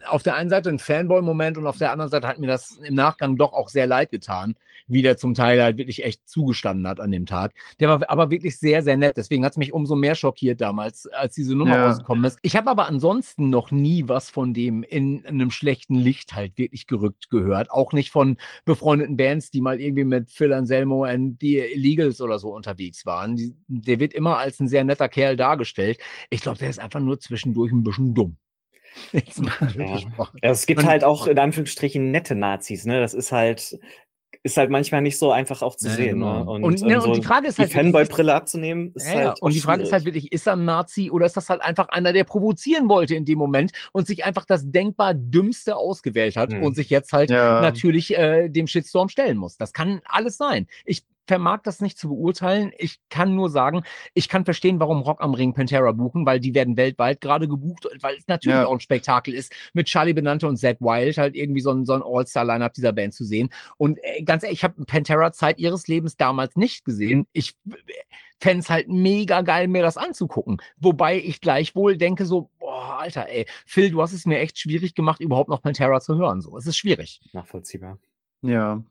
auf 0.09 0.23
der 0.23 0.37
einen 0.37 0.51
Seite 0.51 0.69
einen 0.69 0.79
Fanboy-Moment 0.79 1.59
und 1.59 1.67
auf 1.67 1.79
der 1.79 1.93
anderen 1.93 2.11
Seite 2.11 2.27
hat 2.29 2.39
mir 2.39 2.47
das 2.47 2.79
im 2.83 2.95
Nachgang 2.95 3.37
doch 3.37 3.53
auch 3.53 3.69
sehr 3.69 3.87
leid 3.87 4.11
getan, 4.11 4.55
wie 4.87 5.03
der 5.03 5.17
zum 5.17 5.35
Teil 5.35 5.63
halt 5.63 5.77
wirklich 5.77 6.05
echt 6.05 6.29
zugestanden 6.29 6.87
hat 6.87 7.01
an 7.01 7.11
dem 7.11 7.27
Tag. 7.27 7.53
Der 7.81 7.89
war 7.89 8.09
aber 8.09 8.31
wirklich 8.31 8.59
sehr, 8.59 8.83
sehr 8.83 8.97
nett. 8.97 9.17
Deswegen 9.17 9.45
hat 9.45 9.53
es 9.53 9.59
mich 9.59 9.73
umso 9.73 9.97
mehr 9.97 10.15
schockiert 10.15 10.61
damals, 10.61 11.07
als 11.09 11.35
diese 11.35 11.55
Nummer 11.55 11.77
ja. 11.77 11.87
rausgekommen 11.89 12.25
ist. 12.25 12.39
Ich 12.43 12.57
habe 12.57 12.71
aber 12.71 12.87
ansonsten 12.87 13.51
noch 13.51 13.71
nie 13.71 14.09
was 14.09 14.31
von 14.31 14.55
dem 14.55 14.83
in 14.83 15.25
einem 15.27 15.51
schlechten 15.51 15.97
Licht 15.97 16.35
halt 16.35 16.59
wirklich 16.59 16.87
gerückt 16.87 17.31
gehört. 17.31 17.71
Auch 17.71 17.93
nicht 17.93 18.11
von 18.11 18.37
befreundeten 18.65 19.17
Bands, 19.17 19.51
die 19.51 19.61
mal 19.61 19.81
irgendwie 19.81 20.05
mit 20.05 20.31
Phil 20.31 20.53
Anselmo 20.53 21.07
und 21.07 21.39
die 21.39 21.59
Illegals 21.59 22.21
oder 22.21 22.39
so 22.39 22.55
unterwegs 22.55 23.07
waren. 23.07 23.37
Die, 23.37 23.55
der 23.69 24.01
wird 24.01 24.15
immer 24.15 24.39
als 24.39 24.61
ein 24.61 24.69
sehr 24.69 24.85
netter 24.85 25.09
Kerl 25.09 25.37
dargestellt. 25.37 25.99
Ich 26.31 26.41
glaube, 26.41 26.59
der 26.59 26.71
ist 26.71 26.79
einfach 26.79 27.01
nur 27.01 27.21
zwischendurch 27.21 27.73
ein 27.73 27.83
bisschen 27.83 28.15
dumm. 28.15 28.37
Ja. 29.77 30.01
es 30.41 30.67
gibt 30.67 30.85
halt 30.85 31.05
auch 31.05 31.27
in 31.27 31.39
Anführungsstrichen 31.39 32.11
nette 32.11 32.35
Nazis, 32.35 32.87
ne? 32.87 33.01
Das 33.01 33.15
ist 33.15 33.33
halt, 33.33 33.79
ist 34.47 34.57
halt 34.57 34.71
manchmal 34.71 35.03
nicht 35.03 35.19
so 35.19 35.31
einfach 35.33 35.61
auch 35.61 35.77
zu 35.77 35.89
Ja, 35.89 35.95
sehen. 35.95 36.15
genau. 36.21 36.45
Ne? 36.45 36.51
Und, 36.51 36.65
Und, 36.65 36.83
ne, 36.83 36.93
ähm, 36.95 37.01
und 37.01 37.03
so 37.03 37.13
die 37.13 37.23
Frage 37.23 37.49
ist 37.49 37.59
die 37.59 37.63
halt, 37.63 37.75
wirklich, 37.75 37.93
Fanboy-Brille 37.93 38.35
abzunehmen, 38.35 38.93
ist 38.95 39.07
Ja, 39.07 39.13
ja. 39.13 39.19
halt. 39.29 39.43
Und 39.43 39.49
auch 39.51 39.53
die 39.53 39.61
Frage 39.61 39.83
ist 39.83 39.93
halt 39.93 40.03
schwierig. 40.05 40.15
wirklich, 40.23 40.33
ist 40.33 40.47
er 40.47 40.55
ein 40.55 40.65
Nazi 40.65 41.11
oder 41.11 41.27
ist 41.27 41.37
das 41.37 41.51
halt 41.51 41.61
einfach 41.63 41.89
einer, 41.91 42.13
der 42.13 42.25
provozieren 42.25 42.89
wollte 42.89 43.15
in 43.15 43.25
dem 43.25 43.39
Moment 43.39 43.73
und 43.93 44.07
sich 44.07 44.25
einfach 44.25 44.45
das 44.47 44.71
denkbar 44.71 45.13
Dümmste 45.15 45.77
ausgewählt 45.77 46.37
hat 46.37 46.53
Hm. 46.53 46.63
und 46.63 46.75
sich 46.77 46.89
jetzt 46.91 47.13
halt 47.13 47.31
Ja. 47.31 47.61
natürlich 47.61 48.17
äh, 48.17 48.49
dem 48.49 48.67
Shitstorm 48.67 49.09
stellen 49.09 49.37
muss. 49.37 49.57
Das 49.59 49.73
kann 49.73 50.01
alles 50.07 50.37
sein. 50.37 50.67
Ich 50.85 51.03
vermag 51.27 51.61
das 51.65 51.81
nicht 51.81 51.99
zu 51.99 52.09
beurteilen. 52.09 52.73
Ich 52.79 52.99
kann 53.11 53.35
nur 53.35 53.51
sagen, 53.51 53.83
ich 54.15 54.29
kann 54.29 54.45
verstehen, 54.45 54.81
warum 54.81 55.01
Rock 55.03 55.21
am 55.23 55.35
Ring 55.35 55.55
Pantera 55.55 55.93
buchen, 55.93 56.25
weil 56.27 56.41
die 56.41 56.55
werden 56.55 56.77
weltweit 56.77 57.21
gerade 57.21 57.49
gebucht, 57.49 57.89
weil 58.01 58.17
es 58.17 58.27
natürlich 58.29 58.57
Ja. 58.57 58.67
auch 58.67 58.73
ein 58.73 58.81
Spektakel 58.81 59.35
ist, 59.35 59.53
mit 59.73 59.87
Charlie 59.87 60.13
Benante 60.13 60.47
und 60.47 60.57
Zach 60.57 60.77
Wild 60.81 61.19
halt 61.19 61.35
irgendwie 61.35 61.61
so 61.61 61.71
ein, 61.71 61.85
so 61.85 61.95
ein 61.95 62.03
All-Star-Line-Up 62.05 62.75
dieser 62.75 62.93
Band 62.93 63.15
zu 63.15 63.25
sehen. 63.25 63.51
Und 63.77 63.99
äh, 64.03 64.23
ganz 64.23 64.43
ehrlich, 64.43 64.59
ich 64.61 64.65
habe 64.65 64.85
Pantera 64.85 65.33
Zeit 65.33 65.59
ihres 65.59 65.89
Lebens 65.89 66.17
damals 66.17 66.57
nicht 66.57 66.85
gesehen. 66.85 67.27
Ich 67.33 67.57
fände 68.41 68.61
es 68.61 68.71
halt 68.71 68.89
mega 68.89 69.41
geil, 69.43 69.67
mir 69.69 69.83
das 69.83 69.97
anzugucken. 69.97 70.59
Wobei 70.77 71.19
ich 71.19 71.41
gleichwohl 71.41 71.97
denke 71.97 72.27
so, 72.27 72.51
boah, 72.59 72.99
Alter, 73.01 73.29
ey, 73.29 73.47
Phil, 73.65 73.91
du 73.91 74.03
hast 74.03 74.13
es 74.13 74.27
mir 74.27 74.39
echt 74.39 74.59
schwierig 74.59 74.95
gemacht, 74.95 75.21
überhaupt 75.21 75.49
noch 75.49 75.63
Pantera 75.63 76.01
zu 76.01 76.17
hören. 76.17 76.41
So, 76.41 76.57
es 76.57 76.67
ist 76.67 76.77
schwierig. 76.77 77.21
Nachvollziehbar. 77.33 77.99
Ja. 78.43 78.83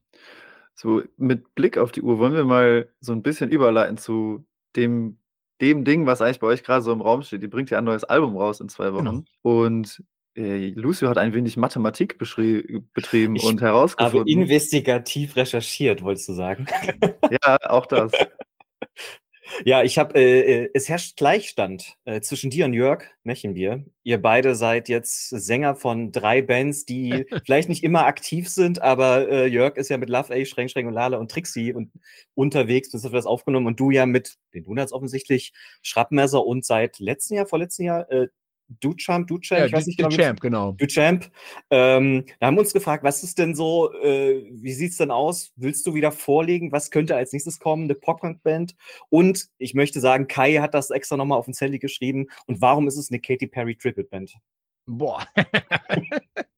So, 0.75 1.01
mit 1.17 1.55
Blick 1.55 1.77
auf 1.77 1.91
die 1.91 2.01
Uhr 2.01 2.19
wollen 2.19 2.33
wir 2.33 2.43
mal 2.43 2.89
so 2.99 3.13
ein 3.13 3.21
bisschen 3.23 3.49
überleiten 3.49 3.97
zu 3.97 4.45
dem, 4.75 5.17
dem 5.61 5.85
Ding, 5.85 6.05
was 6.05 6.21
eigentlich 6.21 6.41
bei 6.41 6.47
euch 6.47 6.63
gerade 6.63 6.81
so 6.81 6.91
im 6.91 6.99
Raum 7.01 7.23
steht. 7.23 7.41
Die 7.41 7.47
bringt 7.47 7.69
ja 7.69 7.77
ein 7.77 7.85
neues 7.85 8.03
Album 8.03 8.35
raus 8.35 8.59
in 8.59 8.67
zwei 8.67 8.93
Wochen. 8.93 9.05
Genau. 9.05 9.23
Und 9.41 10.03
äh, 10.35 10.71
Lucio 10.71 11.07
hat 11.07 11.17
ein 11.17 11.33
wenig 11.33 11.55
Mathematik 11.55 12.17
beschrie- 12.19 12.83
betrieben 12.93 13.37
Ich 13.37 13.43
und 13.45 13.61
herausgefunden. 13.61 14.27
investigativ 14.27 15.37
recherchiert, 15.37 16.01
wolltest 16.03 16.27
du 16.27 16.33
sagen. 16.33 16.65
Ja, 17.31 17.57
auch 17.69 17.85
das. 17.85 18.11
Ja, 19.63 19.83
ich 19.83 19.97
habe, 19.97 20.15
äh, 20.19 20.63
äh, 20.63 20.69
es 20.73 20.89
herrscht 20.89 21.17
Gleichstand 21.17 21.97
äh, 22.05 22.21
zwischen 22.21 22.49
dir 22.49 22.65
und 22.65 22.73
Jörg 22.73 23.03
Mechenbier. 23.23 23.85
Ihr 24.03 24.21
beide 24.21 24.55
seid 24.55 24.89
jetzt 24.89 25.29
Sänger 25.29 25.75
von 25.75 26.11
drei 26.11 26.41
Bands, 26.41 26.85
die 26.85 27.25
vielleicht 27.45 27.69
nicht 27.69 27.83
immer 27.83 28.05
aktiv 28.05 28.49
sind, 28.49 28.81
aber 28.81 29.29
äh, 29.29 29.47
Jörg 29.47 29.77
ist 29.77 29.89
ja 29.89 29.97
mit 29.97 30.09
Love 30.09 30.33
A, 30.33 30.45
Schreng, 30.45 30.67
Schreng 30.67 30.87
und 30.87 30.93
Lala 30.93 31.17
und 31.17 31.31
Trixie 31.31 31.73
und 31.73 31.91
unterwegs, 32.33 32.89
das 32.89 33.03
hat 33.03 33.13
das 33.13 33.25
aufgenommen 33.25 33.67
und 33.67 33.79
du 33.79 33.91
ja 33.91 34.05
mit 34.05 34.35
den 34.53 34.63
Donuts 34.63 34.93
offensichtlich, 34.93 35.53
Schrappmesser 35.81 36.45
und 36.45 36.65
seit 36.65 36.99
letztem 36.99 37.37
Jahr, 37.37 37.45
vorletzten 37.47 37.83
Jahr, 37.83 38.07
Duchamp, 38.67 39.27
Duchamp, 39.27 39.67
ich 39.67 39.73
weiß 39.73 39.85
nicht 39.87 39.97
genau, 39.97 40.09
wie- 40.09 40.15
Champ, 40.15 40.39
genau. 40.41 40.71
Duchamp. 40.73 41.29
Ähm, 41.69 42.25
da 42.39 42.47
haben 42.47 42.55
wir 42.55 42.61
uns 42.61 42.73
gefragt, 42.73 43.03
was 43.03 43.23
ist 43.23 43.37
denn 43.37 43.55
so, 43.55 43.91
äh, 44.01 44.43
wie 44.51 44.73
sieht's 44.73 44.97
denn 44.97 45.11
aus? 45.11 45.51
Willst 45.55 45.85
du 45.85 45.93
wieder 45.93 46.11
vorlegen? 46.11 46.71
Was 46.71 46.89
könnte 46.91 47.15
als 47.15 47.31
nächstes 47.31 47.59
kommen? 47.59 47.83
Eine 47.83 47.95
Pop-Punk-Band? 47.95 48.75
Und 49.09 49.47
ich 49.57 49.73
möchte 49.73 49.99
sagen, 49.99 50.27
Kai 50.27 50.55
hat 50.55 50.73
das 50.73 50.89
extra 50.89 51.17
nochmal 51.17 51.37
auf 51.37 51.45
den 51.45 51.53
Zettel 51.53 51.79
geschrieben. 51.79 52.27
Und 52.47 52.61
warum 52.61 52.87
ist 52.87 52.97
es 52.97 53.11
eine 53.11 53.19
Katy 53.19 53.47
Perry 53.47 53.75
Tribute-Band? 53.75 54.33
Boah. 54.87 55.25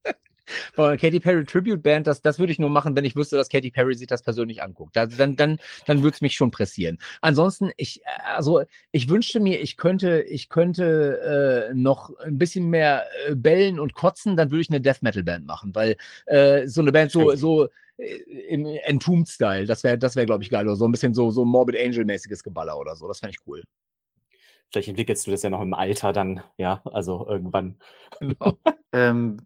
Boah, 0.75 0.98
Katy 0.98 1.20
Perry 1.20 1.46
Tribute 1.46 1.82
Band, 1.82 2.08
das, 2.08 2.22
das 2.22 2.39
würde 2.39 2.51
ich 2.51 2.60
nur 2.60 2.70
machen, 2.70 2.96
wenn 2.96 3.06
ich 3.06 3.16
wüsste, 3.16 3.36
dass 3.36 3.50
Katy 3.50 3.72
Perry 3.72 3.96
sich 3.96 4.08
das 4.08 4.22
persönlich 4.22 4.62
anguckt. 4.62 4.96
Da, 4.96 5.06
dann 5.06 5.36
dann, 5.36 5.60
dann 5.86 6.04
würde 6.04 6.16
es 6.16 6.22
mich 6.22 6.36
schon 6.36 6.51
pressieren. 6.51 6.98
Ansonsten, 7.22 7.72
ich, 7.77 8.01
also 8.36 8.63
ich 8.92 9.10
wünschte 9.10 9.39
mir, 9.39 9.62
ich 9.62 9.77
könnte, 9.77 10.22
ich 10.22 10.50
könnte 10.50 11.70
äh, 11.72 11.74
noch 11.74 12.18
ein 12.20 12.38
bisschen 12.38 12.70
mehr 12.70 13.06
äh, 13.27 13.36
bellen 13.36 13.80
und 13.80 13.94
kotzen, 13.94 14.38
dann 14.38 14.51
würde 14.51 14.62
ich 14.62 14.70
eine 14.70 14.82
Death 14.82 15.01
Metal 15.01 15.24
Band 15.24 15.46
machen, 15.46 15.74
weil 15.75 15.96
äh, 16.25 16.68
so 16.68 16.82
eine 16.82 16.92
Band 16.92 17.12
so, 17.12 17.36
so 17.36 17.68
äh, 17.98 18.16
im 18.50 18.66
Entombed-Style, 18.66 19.66
das 19.66 19.84
wäre, 19.84 19.98
das 19.98 20.16
wäre, 20.16 20.25
glaube 20.25 20.44
ich, 20.44 20.50
geil. 20.50 20.66
Oder 20.66 20.75
so 20.75 20.86
ein 20.86 20.92
bisschen 20.92 21.13
so, 21.13 21.32
so 21.32 21.46
Morbid 21.46 21.77
Angel-mäßiges 21.77 22.44
Geballer 22.44 22.77
oder 22.77 22.96
so. 22.96 23.08
Das 23.08 23.20
fände 23.20 23.36
ich 23.38 23.48
cool. 23.48 23.63
Vielleicht 24.72 24.89
entwickelst 24.89 25.25
du 25.25 25.32
das 25.32 25.44
ja 25.44 25.50
noch 25.50 25.62
im 25.62 25.74
Alter 25.74 26.12
dann, 26.12 26.44
ja, 26.58 26.82
also 26.86 27.25
irgendwann. 27.27 27.77
Genau. 28.20 28.58
Ähm, 28.94 29.42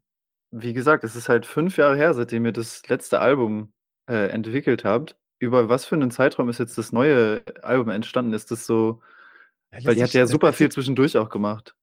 wie 0.52 0.74
gesagt, 0.74 1.04
es 1.04 1.16
ist 1.16 1.30
halt 1.30 1.46
fünf 1.46 1.78
Jahre 1.78 1.96
her, 1.96 2.14
seitdem 2.14 2.46
ihr 2.46 2.52
das 2.52 2.88
letzte 2.88 3.20
Album 3.20 3.74
äh, 4.08 4.28
entwickelt 4.30 4.84
habt. 4.84 5.18
Über 5.40 5.70
was 5.70 5.86
für 5.86 5.96
einen 5.96 6.12
Zeitraum 6.12 6.50
ist 6.50 6.60
jetzt 6.60 6.78
das 6.78 6.92
neue 6.92 7.42
Album 7.64 7.90
entstanden? 7.90 8.34
Ist 8.34 8.52
das 8.52 8.66
so, 8.66 9.02
weil 9.72 9.98
ihr 9.98 10.04
habt 10.04 10.14
ja 10.14 10.28
super 10.28 10.54
viel 10.54 10.70
zwischendurch 10.70 11.18
auch 11.18 11.30
gemacht. 11.30 11.76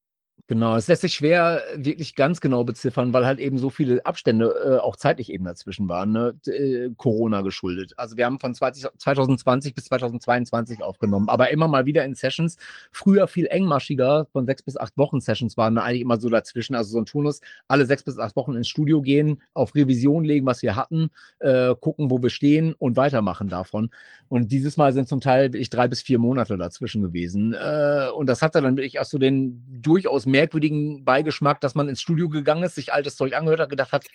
Genau, 0.50 0.76
es 0.76 0.88
lässt 0.88 1.02
sich 1.02 1.12
schwer 1.12 1.62
wirklich 1.76 2.14
ganz 2.14 2.40
genau 2.40 2.64
beziffern, 2.64 3.12
weil 3.12 3.26
halt 3.26 3.38
eben 3.38 3.59
so 3.59 3.69
viele 3.69 4.07
Abstände 4.07 4.47
äh, 4.64 4.78
auch 4.78 4.97
zeitlich 4.97 5.31
eben 5.31 5.45
dazwischen 5.45 5.90
waren, 5.90 6.12
ne? 6.12 6.35
äh, 6.47 6.88
Corona 6.97 7.43
geschuldet. 7.43 7.93
Also 7.99 8.17
wir 8.17 8.25
haben 8.25 8.40
von 8.40 8.55
20, 8.55 8.87
2020 8.97 9.75
bis 9.75 9.85
2022 9.85 10.83
aufgenommen, 10.83 11.28
aber 11.28 11.50
immer 11.50 11.69
mal 11.69 11.85
wieder 11.85 12.02
in 12.07 12.14
Sessions. 12.14 12.57
Früher 12.93 13.28
viel 13.28 13.45
engmaschiger, 13.45 14.26
von 14.33 14.47
sechs 14.47 14.62
bis 14.62 14.78
acht 14.78 14.97
Wochen 14.97 15.21
Sessions 15.21 15.59
waren 15.59 15.76
eigentlich 15.76 16.00
immer 16.00 16.19
so 16.19 16.31
dazwischen. 16.31 16.75
Also 16.75 16.93
so 16.93 16.99
ein 16.99 17.05
Turnus, 17.05 17.43
alle 17.69 17.85
sechs 17.85 18.02
bis 18.02 18.19
acht 18.19 18.35
Wochen 18.35 18.57
ins 18.57 18.69
Studio 18.69 19.02
gehen, 19.02 19.43
auf 19.52 19.75
Revision 19.75 20.25
legen, 20.25 20.47
was 20.47 20.62
wir 20.62 20.76
hatten, 20.76 21.11
äh, 21.40 21.75
gucken, 21.78 22.11
wo 22.11 22.23
wir 22.23 22.31
stehen 22.31 22.73
und 22.73 22.97
weitermachen 22.97 23.50
davon. 23.50 23.90
Und 24.31 24.50
dieses 24.50 24.78
Mal 24.78 24.95
sind 24.95 25.09
zum 25.09 25.21
Teil 25.21 25.52
wirklich 25.52 25.69
drei 25.69 25.88
bis 25.88 26.00
vier 26.00 26.19
Monate 26.19 26.57
dazwischen 26.57 27.02
gewesen. 27.02 27.52
Äh, 27.52 28.09
und 28.17 28.28
das 28.31 28.40
hatte 28.40 28.62
dann 28.62 28.78
wirklich 28.78 28.99
auch 28.99 29.05
so 29.05 29.19
den 29.19 29.62
durchaus 29.83 30.25
merkwürdigen 30.38 31.04
Beigeschmack, 31.04 31.61
dass 31.61 31.75
man 31.75 31.88
ins 31.88 32.00
Studio 32.00 32.28
gegangen 32.28 32.62
ist, 32.62 32.76
sich 32.76 32.92
altes 32.92 33.16
Zeug 33.16 33.35
angehört 33.35 33.61
hat, 33.61 33.71
gedacht 33.71 33.92
hat, 33.92 34.07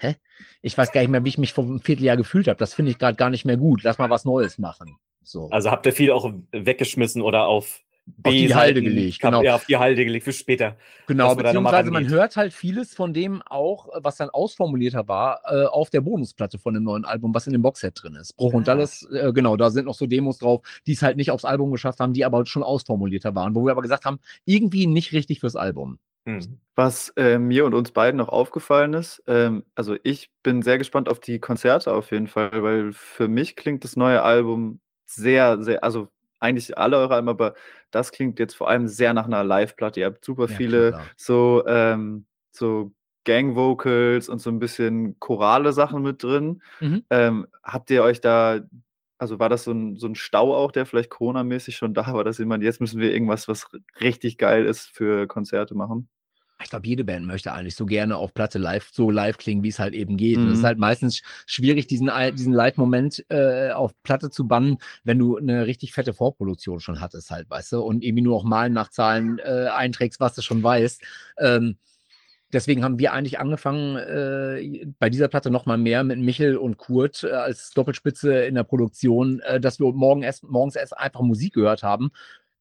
hä? 0.00 0.16
Ich 0.60 0.76
weiß 0.76 0.92
gar 0.92 1.00
nicht 1.00 1.10
mehr, 1.10 1.24
wie 1.24 1.28
ich 1.28 1.38
mich 1.38 1.52
vor 1.52 1.64
einem 1.64 1.80
Vierteljahr 1.80 2.16
gefühlt 2.16 2.48
habe. 2.48 2.58
Das 2.58 2.74
finde 2.74 2.90
ich 2.90 2.98
gerade 2.98 3.16
gar 3.16 3.30
nicht 3.30 3.44
mehr 3.44 3.56
gut. 3.56 3.82
Lass 3.84 3.98
mal 3.98 4.10
was 4.10 4.24
Neues 4.24 4.58
machen. 4.58 4.96
So. 5.22 5.48
Also 5.50 5.70
habt 5.70 5.86
ihr 5.86 5.92
viel 5.92 6.10
auch 6.10 6.32
weggeschmissen 6.52 7.22
oder 7.22 7.46
auf 7.46 7.80
Auf 8.22 8.32
die 8.32 8.54
Halde 8.54 8.82
gelegt, 8.82 9.20
genau. 9.20 9.42
Ja, 9.42 9.54
auf 9.54 9.66
die 9.66 9.76
Halde 9.76 10.04
gelegt 10.04 10.24
für 10.24 10.32
später. 10.32 10.76
Genau, 11.06 11.34
beziehungsweise 11.34 11.90
man 11.90 12.08
hört 12.08 12.36
halt 12.36 12.52
vieles 12.52 12.94
von 12.94 13.12
dem 13.12 13.42
auch, 13.42 13.88
was 14.02 14.16
dann 14.16 14.30
ausformulierter 14.30 15.08
war, 15.08 15.40
äh, 15.46 15.64
auf 15.66 15.90
der 15.90 16.00
Bonusplatte 16.00 16.58
von 16.58 16.74
dem 16.74 16.84
neuen 16.84 17.04
Album, 17.04 17.34
was 17.34 17.46
in 17.46 17.52
dem 17.52 17.62
Boxset 17.62 18.00
drin 18.02 18.14
ist. 18.14 18.36
Bruch 18.36 18.52
und 18.52 18.62
Ah. 18.68 18.74
Dallas, 18.74 19.06
äh, 19.12 19.32
genau, 19.32 19.56
da 19.56 19.70
sind 19.70 19.86
noch 19.86 19.94
so 19.94 20.06
Demos 20.06 20.38
drauf, 20.38 20.62
die 20.86 20.92
es 20.92 21.02
halt 21.02 21.16
nicht 21.16 21.30
aufs 21.30 21.44
Album 21.44 21.70
geschafft 21.72 22.00
haben, 22.00 22.12
die 22.12 22.24
aber 22.24 22.44
schon 22.46 22.62
ausformulierter 22.62 23.34
waren, 23.34 23.54
wo 23.54 23.64
wir 23.64 23.72
aber 23.72 23.82
gesagt 23.82 24.04
haben, 24.04 24.18
irgendwie 24.44 24.86
nicht 24.86 25.12
richtig 25.12 25.40
fürs 25.40 25.56
Album. 25.56 25.98
Hm. 26.26 26.58
Was 26.74 27.10
äh, 27.16 27.38
mir 27.38 27.64
und 27.64 27.74
uns 27.74 27.90
beiden 27.90 28.18
noch 28.18 28.28
aufgefallen 28.28 28.92
ist, 28.94 29.22
ähm, 29.26 29.64
also 29.74 29.96
ich 30.02 30.30
bin 30.42 30.62
sehr 30.62 30.76
gespannt 30.78 31.08
auf 31.08 31.20
die 31.20 31.38
Konzerte 31.38 31.92
auf 31.92 32.10
jeden 32.10 32.26
Fall, 32.26 32.50
weil 32.62 32.92
für 32.92 33.28
mich 33.28 33.56
klingt 33.56 33.82
das 33.84 33.96
neue 33.96 34.22
Album 34.22 34.80
sehr, 35.06 35.62
sehr, 35.62 35.82
also 35.82 36.08
eigentlich 36.40 36.76
alle 36.78 36.96
eure 36.98 37.14
Alben, 37.14 37.28
aber 37.28 37.54
das 37.90 38.12
klingt 38.12 38.38
jetzt 38.38 38.54
vor 38.54 38.68
allem 38.68 38.86
sehr 38.88 39.14
nach 39.14 39.26
einer 39.26 39.44
Live-Platte. 39.44 40.00
Ihr 40.00 40.06
habt 40.06 40.24
super 40.24 40.48
Ja, 40.48 40.56
viele 40.56 40.90
klar. 40.90 41.06
so, 41.16 41.64
ähm, 41.66 42.26
so 42.50 42.92
Gang-Vocals 43.24 44.28
und 44.28 44.38
so 44.40 44.50
ein 44.50 44.58
bisschen 44.58 45.18
chorale 45.20 45.72
Sachen 45.72 46.02
mit 46.02 46.22
drin. 46.22 46.62
Mhm. 46.80 47.04
Ähm, 47.10 47.46
habt 47.62 47.90
ihr 47.90 48.02
euch 48.02 48.20
da, 48.20 48.60
also 49.18 49.38
war 49.38 49.48
das 49.48 49.64
so 49.64 49.72
ein, 49.72 49.96
so 49.96 50.06
ein 50.06 50.14
Stau 50.14 50.54
auch, 50.54 50.72
der 50.72 50.86
vielleicht 50.86 51.10
Corona-mäßig 51.10 51.76
schon 51.76 51.94
da 51.94 52.12
war, 52.14 52.24
dass 52.24 52.38
jemand, 52.38 52.62
jetzt 52.64 52.80
müssen 52.80 53.00
wir 53.00 53.12
irgendwas, 53.12 53.48
was 53.48 53.68
richtig 54.00 54.38
geil 54.38 54.64
ist 54.64 54.88
für 54.88 55.26
Konzerte 55.26 55.74
machen? 55.74 56.08
Ich 56.60 56.70
glaube, 56.70 56.88
jede 56.88 57.04
Band 57.04 57.24
möchte 57.24 57.52
eigentlich 57.52 57.76
so 57.76 57.86
gerne 57.86 58.16
auf 58.16 58.34
Platte 58.34 58.58
live, 58.58 58.90
so 58.92 59.10
live 59.12 59.38
klingen, 59.38 59.62
wie 59.62 59.68
es 59.68 59.78
halt 59.78 59.94
eben 59.94 60.16
geht. 60.16 60.42
Und 60.42 60.48
es 60.48 60.54
ist 60.58 60.62
Mhm. 60.62 60.66
halt 60.66 60.78
meistens 60.78 61.22
schwierig, 61.46 61.86
diesen, 61.86 62.10
diesen 62.34 62.52
Live-Moment 62.52 63.24
äh, 63.28 63.70
auf 63.70 63.92
Platte 64.02 64.28
zu 64.30 64.48
bannen, 64.48 64.78
wenn 65.04 65.18
du 65.20 65.36
eine 65.36 65.66
richtig 65.66 65.92
fette 65.92 66.12
Vorproduktion 66.14 66.80
schon 66.80 67.00
hattest, 67.00 67.30
halt, 67.30 67.48
weißt 67.48 67.72
du, 67.72 67.80
und 67.82 68.02
irgendwie 68.02 68.22
nur 68.22 68.38
noch 68.38 68.44
Malen 68.44 68.72
nach 68.72 68.90
Zahlen 68.90 69.38
äh, 69.38 69.68
einträgst, 69.72 70.18
was 70.18 70.34
du 70.34 70.42
schon 70.42 70.60
weißt. 70.62 71.00
Ähm, 71.38 71.78
deswegen 72.52 72.82
haben 72.84 72.98
wir 72.98 73.12
eigentlich 73.12 73.38
angefangen, 73.38 73.96
äh, 73.96 74.86
bei 74.98 75.10
dieser 75.10 75.28
Platte 75.28 75.50
noch 75.50 75.66
mal 75.66 75.78
mehr 75.78 76.04
mit 76.04 76.18
Michel 76.18 76.56
und 76.56 76.76
Kurt 76.76 77.24
äh, 77.24 77.30
als 77.30 77.70
Doppelspitze 77.70 78.44
in 78.44 78.54
der 78.56 78.64
Produktion, 78.64 79.40
äh, 79.40 79.60
dass 79.60 79.78
wir 79.78 79.92
morgen 79.92 80.22
erst, 80.22 80.44
morgens 80.44 80.76
erst 80.76 80.96
einfach 80.96 81.20
Musik 81.20 81.54
gehört 81.54 81.82
haben. 81.82 82.10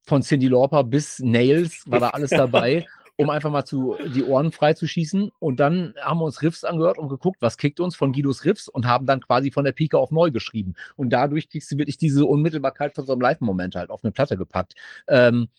Von 0.03 0.21
Cindy 0.21 0.47
Lauper 0.47 0.83
bis 0.83 1.19
Nails 1.19 1.83
war 1.85 1.99
da 1.99 2.09
alles 2.09 2.31
dabei 2.35 2.85
um 3.17 3.29
einfach 3.31 3.51
mal 3.51 3.65
zu, 3.65 3.97
die 4.15 4.23
Ohren 4.23 4.51
frei 4.51 4.73
zu 4.73 4.87
schießen. 4.87 5.31
Und 5.39 5.59
dann 5.59 5.95
haben 5.99 6.19
wir 6.19 6.25
uns 6.25 6.41
Riffs 6.41 6.63
angehört 6.63 6.97
und 6.97 7.09
geguckt, 7.09 7.37
was 7.41 7.57
kickt 7.57 7.79
uns 7.79 7.95
von 7.95 8.13
Guidos 8.13 8.45
Riffs 8.45 8.69
und 8.69 8.85
haben 8.85 9.05
dann 9.05 9.21
quasi 9.21 9.51
von 9.51 9.65
der 9.65 9.71
Pike 9.71 9.97
auf 9.97 10.11
neu 10.11 10.31
geschrieben. 10.31 10.75
Und 10.95 11.09
dadurch 11.09 11.49
kriegst 11.49 11.71
du 11.71 11.77
wirklich 11.77 11.97
diese 11.97 12.25
Unmittelbarkeit 12.25 12.93
von 12.93 13.05
so 13.05 13.13
einem 13.13 13.21
Live-Moment 13.21 13.75
halt 13.75 13.89
auf 13.89 14.03
eine 14.03 14.11
Platte 14.11 14.37
gepackt. 14.37 14.75
Ähm, 15.07 15.49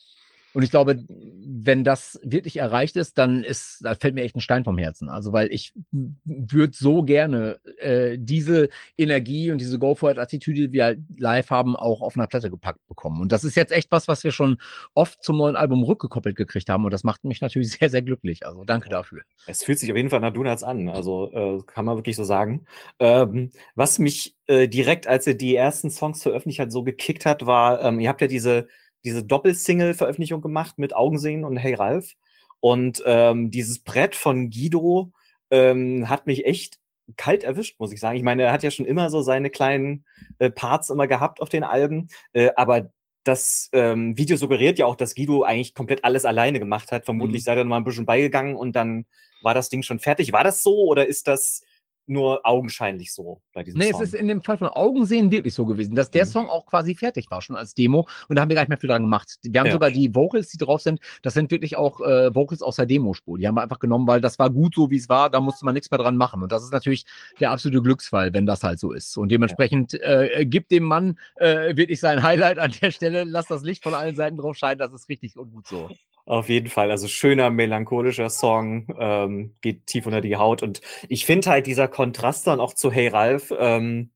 Und 0.54 0.62
ich 0.62 0.70
glaube, 0.70 1.04
wenn 1.08 1.84
das 1.84 2.18
wirklich 2.22 2.56
erreicht 2.56 2.96
ist, 2.96 3.18
dann 3.18 3.44
ist, 3.44 3.80
da 3.82 3.94
fällt 3.94 4.14
mir 4.14 4.22
echt 4.22 4.36
ein 4.36 4.40
Stein 4.40 4.64
vom 4.64 4.78
Herzen. 4.78 5.08
Also, 5.08 5.32
weil 5.32 5.52
ich 5.52 5.72
würde 5.92 6.72
so 6.74 7.02
gerne 7.02 7.58
äh, 7.78 8.16
diese 8.18 8.68
Energie 8.96 9.50
und 9.50 9.60
diese 9.60 9.78
Go-For-It-Attitüde, 9.78 10.68
die 10.68 10.72
wir 10.72 10.84
halt 10.84 11.00
live 11.16 11.50
haben, 11.50 11.76
auch 11.76 12.00
auf 12.00 12.16
einer 12.16 12.26
Platte 12.26 12.50
gepackt 12.50 12.80
bekommen. 12.88 13.20
Und 13.20 13.32
das 13.32 13.44
ist 13.44 13.56
jetzt 13.56 13.72
echt 13.72 13.90
was, 13.90 14.08
was 14.08 14.24
wir 14.24 14.32
schon 14.32 14.58
oft 14.94 15.22
zum 15.22 15.36
neuen 15.36 15.56
Album 15.56 15.82
rückgekoppelt 15.82 16.36
gekriegt 16.36 16.68
haben. 16.68 16.84
Und 16.84 16.92
das 16.92 17.04
macht 17.04 17.24
mich 17.24 17.40
natürlich 17.40 17.70
sehr, 17.78 17.90
sehr 17.90 18.02
glücklich. 18.02 18.46
Also 18.46 18.64
danke 18.64 18.88
dafür. 18.88 19.22
Es 19.46 19.62
fühlt 19.62 19.78
sich 19.78 19.90
auf 19.90 19.96
jeden 19.96 20.10
Fall 20.10 20.20
nach 20.20 20.32
Donuts 20.32 20.62
an. 20.62 20.88
Also 20.88 21.30
äh, 21.32 21.62
kann 21.66 21.84
man 21.84 21.96
wirklich 21.96 22.16
so 22.16 22.24
sagen. 22.24 22.64
Ähm, 22.98 23.50
was 23.74 23.98
mich 23.98 24.36
äh, 24.46 24.66
direkt, 24.68 25.06
als 25.06 25.26
ihr 25.26 25.36
die 25.36 25.54
ersten 25.54 25.90
Songs 25.90 26.22
veröffentlicht 26.22 26.60
hat, 26.60 26.72
so 26.72 26.82
gekickt 26.82 27.26
hat, 27.26 27.46
war, 27.46 27.82
ähm, 27.82 28.00
ihr 28.00 28.08
habt 28.08 28.20
ja 28.20 28.26
diese 28.26 28.68
diese 29.04 29.24
Doppelsingle-Veröffentlichung 29.24 30.40
gemacht 30.40 30.78
mit 30.78 30.94
Augensehen 30.94 31.44
und 31.44 31.56
Hey 31.56 31.74
Ralf. 31.74 32.14
Und 32.60 33.02
ähm, 33.06 33.50
dieses 33.50 33.80
Brett 33.80 34.16
von 34.16 34.50
Guido 34.50 35.12
ähm, 35.50 36.08
hat 36.08 36.26
mich 36.26 36.44
echt 36.44 36.78
kalt 37.16 37.44
erwischt, 37.44 37.78
muss 37.78 37.92
ich 37.92 38.00
sagen. 38.00 38.16
Ich 38.16 38.22
meine, 38.22 38.42
er 38.42 38.52
hat 38.52 38.62
ja 38.62 38.70
schon 38.70 38.86
immer 38.86 39.10
so 39.10 39.22
seine 39.22 39.50
kleinen 39.50 40.04
äh, 40.38 40.50
Parts 40.50 40.90
immer 40.90 41.06
gehabt 41.06 41.40
auf 41.40 41.48
den 41.48 41.64
Alben, 41.64 42.08
äh, 42.32 42.50
aber 42.56 42.90
das 43.24 43.68
ähm, 43.72 44.16
Video 44.16 44.36
suggeriert 44.36 44.78
ja 44.78 44.86
auch, 44.86 44.96
dass 44.96 45.14
Guido 45.14 45.42
eigentlich 45.42 45.74
komplett 45.74 46.04
alles 46.04 46.24
alleine 46.24 46.58
gemacht 46.58 46.92
hat. 46.92 47.04
Vermutlich 47.04 47.42
mhm. 47.42 47.44
sei 47.44 47.54
er 47.54 47.64
noch 47.64 47.70
mal 47.70 47.76
ein 47.76 47.84
bisschen 47.84 48.06
beigegangen 48.06 48.56
und 48.56 48.74
dann 48.74 49.06
war 49.42 49.54
das 49.54 49.68
Ding 49.68 49.82
schon 49.82 49.98
fertig. 49.98 50.32
War 50.32 50.44
das 50.44 50.62
so 50.62 50.84
oder 50.84 51.06
ist 51.06 51.28
das 51.28 51.62
nur 52.08 52.40
augenscheinlich 52.44 53.12
so 53.12 53.40
bei 53.52 53.62
diesem 53.62 53.78
nee, 53.78 53.90
Song. 53.90 54.00
Nee, 54.00 54.04
es 54.04 54.12
ist 54.12 54.20
in 54.20 54.28
dem 54.28 54.42
Fall 54.42 54.58
von 54.58 54.68
Augensehen 54.68 55.30
wirklich 55.30 55.54
so 55.54 55.66
gewesen, 55.66 55.94
dass 55.94 56.10
der 56.10 56.24
mhm. 56.24 56.30
Song 56.30 56.48
auch 56.48 56.66
quasi 56.66 56.94
fertig 56.94 57.30
war, 57.30 57.42
schon 57.42 57.56
als 57.56 57.74
Demo. 57.74 58.08
Und 58.28 58.36
da 58.36 58.42
haben 58.42 58.48
wir 58.48 58.54
gar 58.54 58.62
nicht 58.62 58.68
mehr 58.68 58.78
viel 58.78 58.88
dran 58.88 59.02
gemacht. 59.02 59.36
Wir 59.42 59.60
haben 59.60 59.66
ja. 59.66 59.72
sogar 59.72 59.90
die 59.90 60.14
Vocals, 60.14 60.48
die 60.48 60.58
drauf 60.58 60.80
sind, 60.80 61.00
das 61.22 61.34
sind 61.34 61.50
wirklich 61.50 61.76
auch 61.76 62.00
äh, 62.00 62.34
Vocals 62.34 62.62
aus 62.62 62.76
der 62.76 62.86
Demospur. 62.86 63.38
Die 63.38 63.46
haben 63.46 63.54
wir 63.54 63.62
einfach 63.62 63.78
genommen, 63.78 64.06
weil 64.06 64.20
das 64.20 64.38
war 64.38 64.50
gut 64.50 64.74
so, 64.74 64.90
wie 64.90 64.96
es 64.96 65.08
war. 65.08 65.30
Da 65.30 65.40
musste 65.40 65.64
man 65.64 65.74
nichts 65.74 65.90
mehr 65.90 65.98
dran 65.98 66.16
machen. 66.16 66.42
Und 66.42 66.52
das 66.52 66.64
ist 66.64 66.72
natürlich 66.72 67.04
der 67.40 67.50
absolute 67.50 67.82
Glücksfall, 67.82 68.32
wenn 68.32 68.46
das 68.46 68.62
halt 68.62 68.78
so 68.78 68.92
ist. 68.92 69.16
Und 69.16 69.30
dementsprechend 69.30 69.92
ja. 69.92 70.22
äh, 70.22 70.46
gibt 70.46 70.70
dem 70.70 70.84
Mann 70.84 71.18
äh, 71.36 71.76
wirklich 71.76 72.00
sein 72.00 72.22
Highlight 72.22 72.58
an 72.58 72.72
der 72.80 72.90
Stelle. 72.90 73.24
Lass 73.24 73.46
das 73.46 73.62
Licht 73.62 73.82
von 73.82 73.94
allen 73.94 74.16
Seiten 74.16 74.36
drauf 74.36 74.56
scheinen. 74.56 74.78
Das 74.78 74.92
ist 74.92 75.08
richtig 75.08 75.36
und 75.36 75.52
gut 75.52 75.66
so. 75.66 75.88
Auf 76.28 76.50
jeden 76.50 76.68
Fall. 76.68 76.90
Also 76.90 77.08
schöner, 77.08 77.48
melancholischer 77.48 78.28
Song, 78.28 78.86
ähm, 78.98 79.54
geht 79.62 79.86
tief 79.86 80.04
unter 80.04 80.20
die 80.20 80.36
Haut. 80.36 80.62
Und 80.62 80.82
ich 81.08 81.24
finde 81.24 81.48
halt, 81.48 81.66
dieser 81.66 81.88
Kontrast 81.88 82.46
dann 82.46 82.60
auch 82.60 82.74
zu 82.74 82.92
Hey 82.92 83.08
Ralph 83.08 83.50
ähm, 83.58 84.10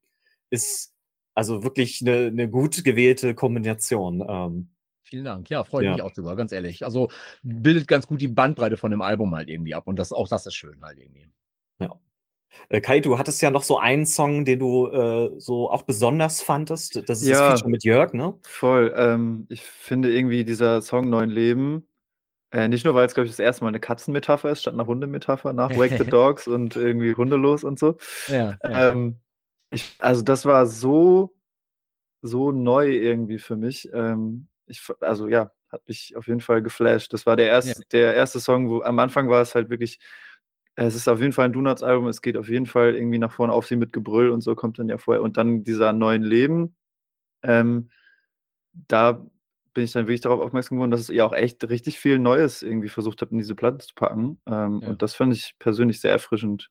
ist 0.51 0.93
also 1.35 1.65
wirklich 1.65 2.03
eine, 2.03 2.27
eine 2.27 2.51
gut 2.51 2.85
gewählte 2.85 3.35
Kombination. 3.35 4.23
Ähm, 4.29 4.69
Vielen 5.05 5.25
Dank. 5.25 5.49
Ja, 5.49 5.65
freue 5.65 5.87
ja. 5.87 5.93
mich 5.93 6.03
auch 6.03 6.13
drüber, 6.13 6.37
ganz 6.37 6.53
ehrlich. 6.53 6.85
Also 6.85 7.09
bildet 7.43 7.89
ganz 7.89 8.07
gut 8.07 8.21
die 8.21 8.29
Bandbreite 8.29 8.77
von 8.77 8.91
dem 8.91 9.01
Album 9.01 9.35
halt 9.35 9.49
irgendwie 9.49 9.75
ab. 9.75 9.87
Und 9.87 9.99
das, 9.99 10.13
auch 10.13 10.29
das 10.29 10.45
ist 10.45 10.55
schön 10.55 10.83
halt 10.83 10.99
irgendwie. 10.99 11.31
Ja. 11.81 11.99
Äh, 12.69 12.83
Kai, 12.83 13.01
du 13.01 13.19
hattest 13.19 13.41
ja 13.41 13.51
noch 13.51 13.63
so 13.63 13.79
einen 13.79 14.05
Song, 14.05 14.45
den 14.45 14.59
du 14.59 14.89
äh, 14.89 15.31
so 15.39 15.71
auch 15.71 15.85
besonders 15.85 16.43
fandest. 16.43 17.09
Das 17.09 17.23
ist 17.23 17.29
ja, 17.29 17.53
das 17.53 17.61
Feature 17.61 17.71
mit 17.71 17.85
Jörg, 17.85 18.13
ne? 18.13 18.35
Voll. 18.43 18.93
Ähm, 18.95 19.47
ich 19.49 19.63
finde 19.63 20.15
irgendwie 20.15 20.45
dieser 20.45 20.83
Song 20.83 21.09
Neuen 21.09 21.31
Leben 21.31 21.87
äh, 22.53 22.69
nicht 22.69 22.85
nur, 22.85 22.95
weil 22.95 23.07
es, 23.07 23.15
glaube 23.15 23.27
ich, 23.27 23.33
das 23.33 23.39
erste 23.39 23.65
Mal 23.65 23.69
eine 23.69 23.81
Katzenmetapher 23.81 24.51
ist, 24.51 24.63
statt 24.63 24.75
einer 24.75 24.87
Hundemetapher 24.87 25.53
nach 25.55 25.71
Wake 25.77 25.97
the 25.99 26.05
Dogs 26.05 26.47
und 26.47 26.77
irgendwie 26.77 27.15
hundelos 27.15 27.65
und 27.65 27.79
so. 27.79 27.97
Ja, 28.29 28.59
ja. 28.63 28.91
Ähm, 28.91 29.17
ich, 29.71 29.97
also 29.99 30.23
das 30.23 30.45
war 30.45 30.67
so, 30.67 31.35
so 32.21 32.53
neu 32.53 32.91
irgendwie 32.91 33.39
für 33.39 33.57
mich. 33.57 33.91
Ähm, 33.95 34.49
ich, 34.67 34.83
also 35.01 35.29
ja, 35.29 35.51
hat 35.71 35.89
mich 35.89 36.15
auf 36.15 36.29
jeden 36.29 36.43
Fall 36.43 36.63
geflasht. 36.63 37.15
Das 37.15 37.25
war 37.25 37.37
der 37.37 37.47
erste, 37.47 37.81
ja. 37.81 37.87
der 37.91 38.15
erste 38.15 38.39
Song, 38.39 38.69
wo 38.69 38.83
am 38.83 38.99
Anfang 38.99 39.31
war 39.31 39.41
es 39.41 39.55
halt 39.55 39.71
wirklich, 39.71 39.99
es 40.75 40.95
ist 40.95 41.09
auf 41.09 41.21
jeden 41.21 41.33
Fall 41.33 41.47
ein 41.47 41.53
Donuts-Album, 41.55 42.07
es 42.09 42.21
geht 42.21 42.37
auf 42.37 42.51
jeden 42.51 42.67
Fall 42.67 42.95
irgendwie 42.95 43.19
nach 43.19 43.33
vorne 43.33 43.53
auf 43.55 43.67
sie 43.67 43.77
mit 43.77 43.95
Gebrüll 43.95 44.31
und 44.31 44.43
so 44.43 44.55
kommt 44.55 44.79
dann 44.79 44.91
ja 44.91 44.99
vorher. 44.99 45.23
Und 45.23 45.39
dann 45.39 45.65
dieser 45.65 45.95
neuen 45.95 46.23
Leben. 46.23 46.77
Ähm, 47.43 47.91
da 48.73 49.27
bin 49.75 49.85
ich 49.85 49.93
dann 49.93 50.07
wirklich 50.07 50.21
darauf 50.21 50.41
aufmerksam 50.41 50.77
geworden, 50.77 50.91
dass 50.91 51.09
ihr 51.09 51.25
auch 51.25 51.33
echt 51.33 51.69
richtig 51.69 51.99
viel 51.99 52.19
Neues 52.19 52.63
irgendwie 52.63 52.89
versucht 52.89 53.23
habt, 53.23 53.33
in 53.33 53.39
diese 53.39 53.55
Platte 53.55 53.79
zu 53.79 53.95
packen. 53.95 54.41
Ähm, 54.47 54.81
ja. 54.83 54.89
Und 54.89 55.03
das 55.03 55.15
fand 55.15 55.35
ich 55.35 55.55
persönlich 55.59 56.01
sehr 56.01 56.13
erfrischend. 56.13 56.71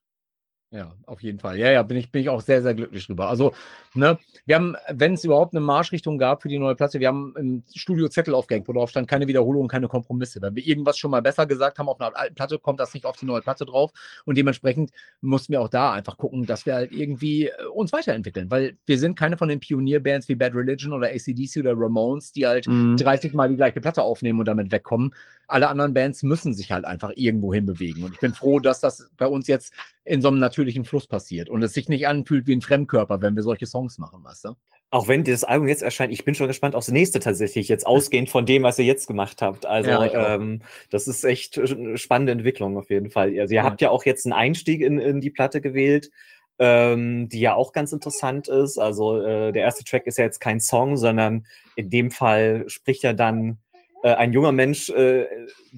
Ja, 0.74 0.94
auf 1.06 1.22
jeden 1.22 1.38
Fall. 1.38 1.60
Ja, 1.60 1.70
ja, 1.70 1.84
bin 1.84 1.98
ich, 1.98 2.14
bin 2.14 2.22
ich 2.22 2.30
auch 2.30 2.40
sehr, 2.40 2.62
sehr 2.62 2.74
glücklich 2.74 3.06
drüber. 3.06 3.28
Also, 3.28 3.52
ne, 3.94 4.18
wir 4.46 4.56
haben, 4.56 4.78
wenn 4.88 5.16
es 5.16 5.26
überhaupt 5.26 5.54
eine 5.54 5.60
Marschrichtung 5.60 6.18
gab 6.18 6.42
für 6.42 6.48
die 6.48 6.60
neue 6.60 6.76
Platte, 6.76 7.02
wir 7.02 7.10
haben 7.10 7.34
im 7.38 7.64
Studio 7.76 8.08
Zettel 8.08 8.34
aufgehängt, 8.34 8.70
wo 8.70 8.72
drauf 8.72 8.90
stand, 8.90 9.10
keine 9.10 9.28
Wiederholung, 9.28 9.68
keine 9.68 9.90
Kompromisse. 9.90 10.42
Wenn 10.42 10.56
wir 10.56 10.66
irgendwas 10.66 10.98
schon 10.98 11.12
mal 11.12 11.22
besser 11.22 11.46
gesagt 11.46 11.78
haben 11.78 11.90
auf 11.90 12.00
einer 12.00 12.16
alten 12.16 12.36
Platte, 12.36 12.58
kommt 12.58 12.80
das 12.80 12.94
nicht 12.94 13.06
auf 13.06 13.18
die 13.18 13.26
neue 13.26 13.42
Platte 13.42 13.66
drauf. 13.66 13.92
Und 14.24 14.38
dementsprechend 14.38 14.92
mussten 15.20 15.52
wir 15.52 15.60
auch 15.60 15.68
da 15.68 15.92
einfach 15.92 16.16
gucken, 16.16 16.46
dass 16.46 16.66
wir 16.66 16.76
halt 16.76 16.94
irgendwie 16.94 17.48
äh, 17.48 17.66
uns 17.74 17.92
weiterentwickeln, 17.92 18.50
weil 18.50 18.78
wir 18.86 18.98
sind 18.98 19.20
keine 19.20 19.36
von 19.36 19.50
den 19.50 19.60
Pionierbands 19.60 20.30
wie 20.30 20.36
Bad 20.36 20.56
Religion 20.56 20.94
oder 20.94 21.10
ACDC 21.10 21.58
oder 21.58 21.74
Ramones, 21.76 22.32
die 22.32 22.48
halt 22.48 22.68
mhm. 22.68 22.96
30 22.96 23.34
Mal 23.34 23.50
die 23.50 23.58
gleiche 23.58 23.82
Platte 23.82 24.04
aufnehmen 24.04 24.40
und 24.40 24.48
damit 24.48 24.72
wegkommen. 24.72 25.14
Alle 25.52 25.68
anderen 25.68 25.94
Bands 25.94 26.24
müssen 26.24 26.54
sich 26.54 26.72
halt 26.72 26.86
einfach 26.86 27.12
irgendwo 27.16 27.54
hinbewegen. 27.54 28.04
Und 28.04 28.14
ich 28.14 28.20
bin 28.20 28.34
froh, 28.34 28.60
dass 28.60 28.80
das 28.80 29.10
bei 29.18 29.28
uns 29.28 29.48
jetzt 29.48 29.74
in 30.04 30.22
so 30.22 30.30
einem 30.30 30.40
natürlichen 30.40 30.86
Fluss 30.86 31.08
passiert 31.08 31.50
und 31.50 31.62
es 31.62 31.74
sich 31.74 31.90
nicht 31.90 32.08
anfühlt 32.08 32.48
wie 32.48 32.56
ein 32.56 32.62
Fremdkörper, 32.62 33.22
wenn 33.22 33.36
wir 33.36 33.44
solche 33.44 33.66
Songs 33.66 33.98
machen, 33.98 34.24
weißt 34.24 34.46
du? 34.46 34.56
Auch 34.94 35.08
wenn 35.08 35.24
das 35.24 35.46
Album 35.46 35.70
jetzt 35.70 35.84
erscheint, 35.84 36.12
ich 36.12 36.26
bin 36.26 36.36
schon 36.36 36.48
gespannt 36.48 36.76
aufs 36.76 36.90
nächste 36.90 37.20
tatsächlich, 37.20 37.70
jetzt 37.70 37.88
ausgehend 37.88 38.30
von 38.30 38.46
dem, 38.46 38.64
was 38.64 38.78
ihr 38.78 38.84
jetzt 38.84 39.08
gemacht 39.08 39.42
habt. 39.42 39.66
Also 39.66 39.90
ja, 39.90 40.36
ähm, 40.36 40.64
das 40.90 41.08
ist 41.08 41.24
echt 41.24 41.58
eine 41.58 41.98
spannende 41.98 42.34
Entwicklung 42.34 42.78
auf 42.78 42.90
jeden 42.90 43.10
Fall. 43.10 43.30
Also 43.40 43.54
ihr 43.54 43.62
ja. 43.62 43.64
habt 43.64 43.80
ja 43.80 43.90
auch 43.90 44.04
jetzt 44.04 44.26
einen 44.26 44.34
Einstieg 44.34 44.82
in, 44.82 45.00
in 45.00 45.22
die 45.22 45.30
Platte 45.30 45.62
gewählt, 45.62 46.12
ähm, 46.60 47.30
die 47.30 47.40
ja 47.40 47.56
auch 47.56 47.72
ganz 47.72 47.94
interessant 47.94 48.50
ist. 48.50 48.78
Also 48.78 49.22
äh, 49.22 49.54
der 49.54 49.64
erste 49.64 49.86
Track 49.86 50.08
ist 50.08 50.18
ja 50.18 50.26
jetzt 50.26 50.42
kein 50.42 50.60
Song, 50.60 50.98
sondern 50.98 51.48
in 51.78 51.90
dem 51.90 52.12
Fall 52.12 52.66
spricht 52.68 53.04
ja 53.04 53.14
dann 53.14 53.60
äh, 54.04 54.14
ein 54.14 54.34
junger 54.34 54.52
Mensch, 54.52 54.90
äh, 54.90 55.28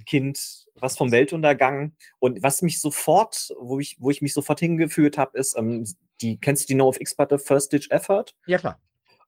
Kind 0.05 0.63
was 0.75 0.97
vom 0.97 1.11
Weltuntergang. 1.11 1.93
Und 2.19 2.43
was 2.43 2.61
mich 2.61 2.79
sofort, 2.79 3.53
wo 3.59 3.79
ich, 3.79 3.97
wo 3.99 4.11
ich 4.11 4.21
mich 4.21 4.33
sofort 4.33 4.59
hingeführt 4.59 5.17
habe, 5.17 5.37
ist, 5.37 5.57
ähm, 5.57 5.87
die, 6.21 6.37
kennst 6.39 6.63
du 6.63 6.67
die 6.67 6.75
No 6.75 6.87
of 6.87 6.99
X-Platte 6.99 7.39
First 7.39 7.73
Ditch 7.73 7.89
Effort? 7.89 8.25
Ja, 8.45 8.57
klar. 8.57 8.79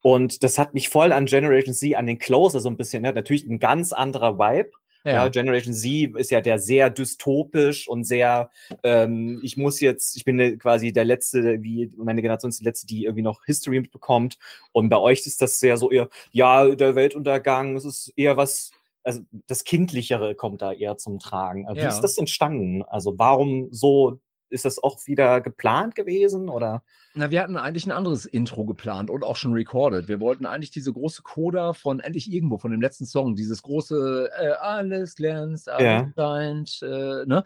Und 0.01 0.43
das 0.43 0.59
hat 0.59 0.75
mich 0.75 0.89
voll 0.89 1.11
an 1.11 1.25
Generation 1.25 1.73
Z, 1.73 1.95
an 1.95 2.05
den 2.05 2.19
Closer 2.19 2.59
so 2.59 2.69
ein 2.69 2.77
bisschen, 2.77 3.01
ne? 3.01 3.11
natürlich 3.11 3.45
ein 3.45 3.57
ganz 3.57 3.91
anderer 3.91 4.37
Vibe. 4.37 4.71
Ja. 5.03 5.11
ja. 5.11 5.27
Generation 5.29 5.73
Z 5.73 6.15
ist 6.15 6.31
ja 6.31 6.41
der 6.41 6.59
sehr 6.59 6.89
dystopisch 6.89 7.87
und 7.87 8.03
sehr, 8.03 8.49
ähm, 8.83 9.39
ich 9.43 9.55
muss 9.55 9.79
jetzt, 9.79 10.15
ich 10.17 10.25
bin 10.25 10.59
quasi 10.59 10.91
der 10.91 11.05
Letzte, 11.05 11.61
wie 11.63 11.91
meine 11.95 12.21
Generation 12.21 12.49
ist 12.49 12.59
die 12.59 12.65
Letzte, 12.65 12.87
die 12.87 13.05
irgendwie 13.05 13.21
noch 13.21 13.45
History 13.45 13.79
mitbekommt. 13.79 14.37
Und 14.71 14.89
bei 14.89 14.97
euch 14.97 15.25
ist 15.25 15.41
das 15.41 15.59
sehr 15.59 15.77
so 15.77 15.91
eher, 15.91 16.09
ja, 16.31 16.67
der 16.73 16.95
Weltuntergang, 16.95 17.75
es 17.75 17.85
ist 17.85 18.13
eher 18.15 18.35
was 18.35 18.71
also 19.05 19.21
das 19.47 19.63
Kindlichere 19.63 20.35
kommt 20.35 20.61
da 20.61 20.73
eher 20.73 20.97
zum 20.97 21.19
Tragen. 21.19 21.67
Wie 21.71 21.79
ja. 21.79 21.87
ist 21.87 22.01
das 22.01 22.17
entstanden? 22.17 22.83
Also 22.83 23.17
warum 23.17 23.67
so, 23.71 24.19
ist 24.49 24.65
das 24.65 24.81
auch 24.81 24.99
wieder 25.05 25.41
geplant 25.41 25.95
gewesen 25.95 26.49
oder? 26.49 26.81
Na, 27.13 27.29
wir 27.29 27.41
hatten 27.41 27.55
eigentlich 27.55 27.85
ein 27.85 27.91
anderes 27.91 28.25
Intro 28.25 28.65
geplant 28.65 29.09
und 29.09 29.23
auch 29.23 29.35
schon 29.35 29.53
recorded. 29.53 30.07
Wir 30.07 30.19
wollten 30.19 30.45
eigentlich 30.45 30.71
diese 30.71 30.91
große 30.91 31.21
Coda 31.21 31.73
von 31.73 31.99
Endlich 31.99 32.31
Irgendwo, 32.31 32.57
von 32.57 32.71
dem 32.71 32.81
letzten 32.81 33.05
Song, 33.05 33.35
dieses 33.35 33.61
große 33.61 34.31
äh, 34.37 34.51
Alles 34.59 35.15
glänzt, 35.15 35.69
alles 35.69 35.85
ja. 35.85 36.11
scheint, 36.15 36.79
äh, 36.81 37.25
ne? 37.25 37.43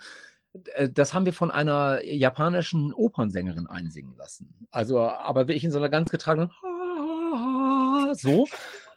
Äh, 0.74 0.90
das 0.90 1.14
haben 1.14 1.26
wir 1.26 1.34
von 1.34 1.52
einer 1.52 2.04
japanischen 2.06 2.94
Opernsängerin 2.94 3.68
einsingen 3.68 4.16
lassen. 4.18 4.68
Also, 4.72 5.02
aber 5.02 5.48
wirklich 5.48 5.66
in 5.66 5.72
so 5.72 5.78
einer 5.78 5.90
ganz 5.90 6.10
getragenen 6.10 6.52
so. 8.14 8.48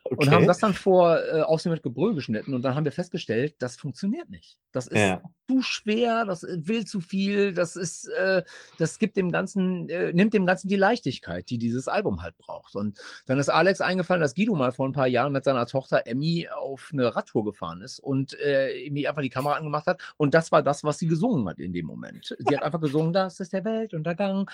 Okay. 0.05 0.17
Und 0.19 0.31
haben 0.33 0.47
das 0.49 0.59
dann 0.59 0.75
vor 0.75 1.17
äh, 1.19 1.43
Aussehen 1.43 1.71
mit 1.71 1.83
Gebrüll 1.83 2.15
geschnitten 2.15 2.55
und 2.55 2.62
dann 2.62 2.75
haben 2.75 2.85
wir 2.85 2.91
festgestellt, 2.91 3.55
das 3.61 3.77
funktioniert 3.77 4.29
nicht. 4.31 4.59
Das 4.73 4.88
ist 4.88 4.99
ja. 4.99 5.23
zu 5.49 5.62
schwer, 5.62 6.25
das 6.25 6.43
äh, 6.43 6.57
will 6.61 6.85
zu 6.85 7.01
viel, 7.01 7.55
das 7.55 7.77
ist, 7.77 8.09
äh, 8.09 8.43
das 8.79 8.99
gibt 8.99 9.17
dem 9.17 9.31
Ganzen, 9.31 9.88
äh, 9.88 10.12
nimmt 10.12 10.35
dem 10.35 10.45
Ganzen 10.45 10.67
die 10.67 10.77
Leichtigkeit, 10.77 11.49
die 11.51 11.59
dieses 11.59 11.87
Album 11.87 12.21
halt 12.21 12.37
braucht. 12.37 12.75
Und 12.75 12.99
dann 13.27 13.38
ist 13.38 13.49
Alex 13.49 13.81
eingefallen, 13.81 14.21
dass 14.21 14.35
Guido 14.35 14.57
mal 14.57 14.73
vor 14.73 14.88
ein 14.88 14.93
paar 14.93 15.07
Jahren 15.07 15.33
mit 15.33 15.45
seiner 15.45 15.67
Tochter 15.67 16.05
Emmy 16.07 16.49
auf 16.49 16.91
eine 16.93 17.15
Radtour 17.15 17.45
gefahren 17.45 17.81
ist 17.81 18.01
und 18.01 18.37
äh, 18.41 18.91
mir 18.91 19.09
einfach 19.09 19.23
die 19.23 19.31
Kamera 19.31 19.55
angemacht 19.55 19.87
hat. 19.87 20.03
Und 20.17 20.35
das 20.35 20.51
war 20.51 20.65
das, 20.65 20.83
was 20.83 20.99
sie 20.99 21.07
gesungen 21.07 21.49
hat 21.49 21.61
in 21.61 21.73
dem 21.73 21.87
Moment. 21.87 22.37
Sie 22.38 22.57
hat 22.57 22.65
einfach 22.65 22.81
gesungen, 22.81 23.12
das 23.12 23.38
ist 23.38 23.53
der 23.53 23.65
Weltuntergang. 23.65 24.51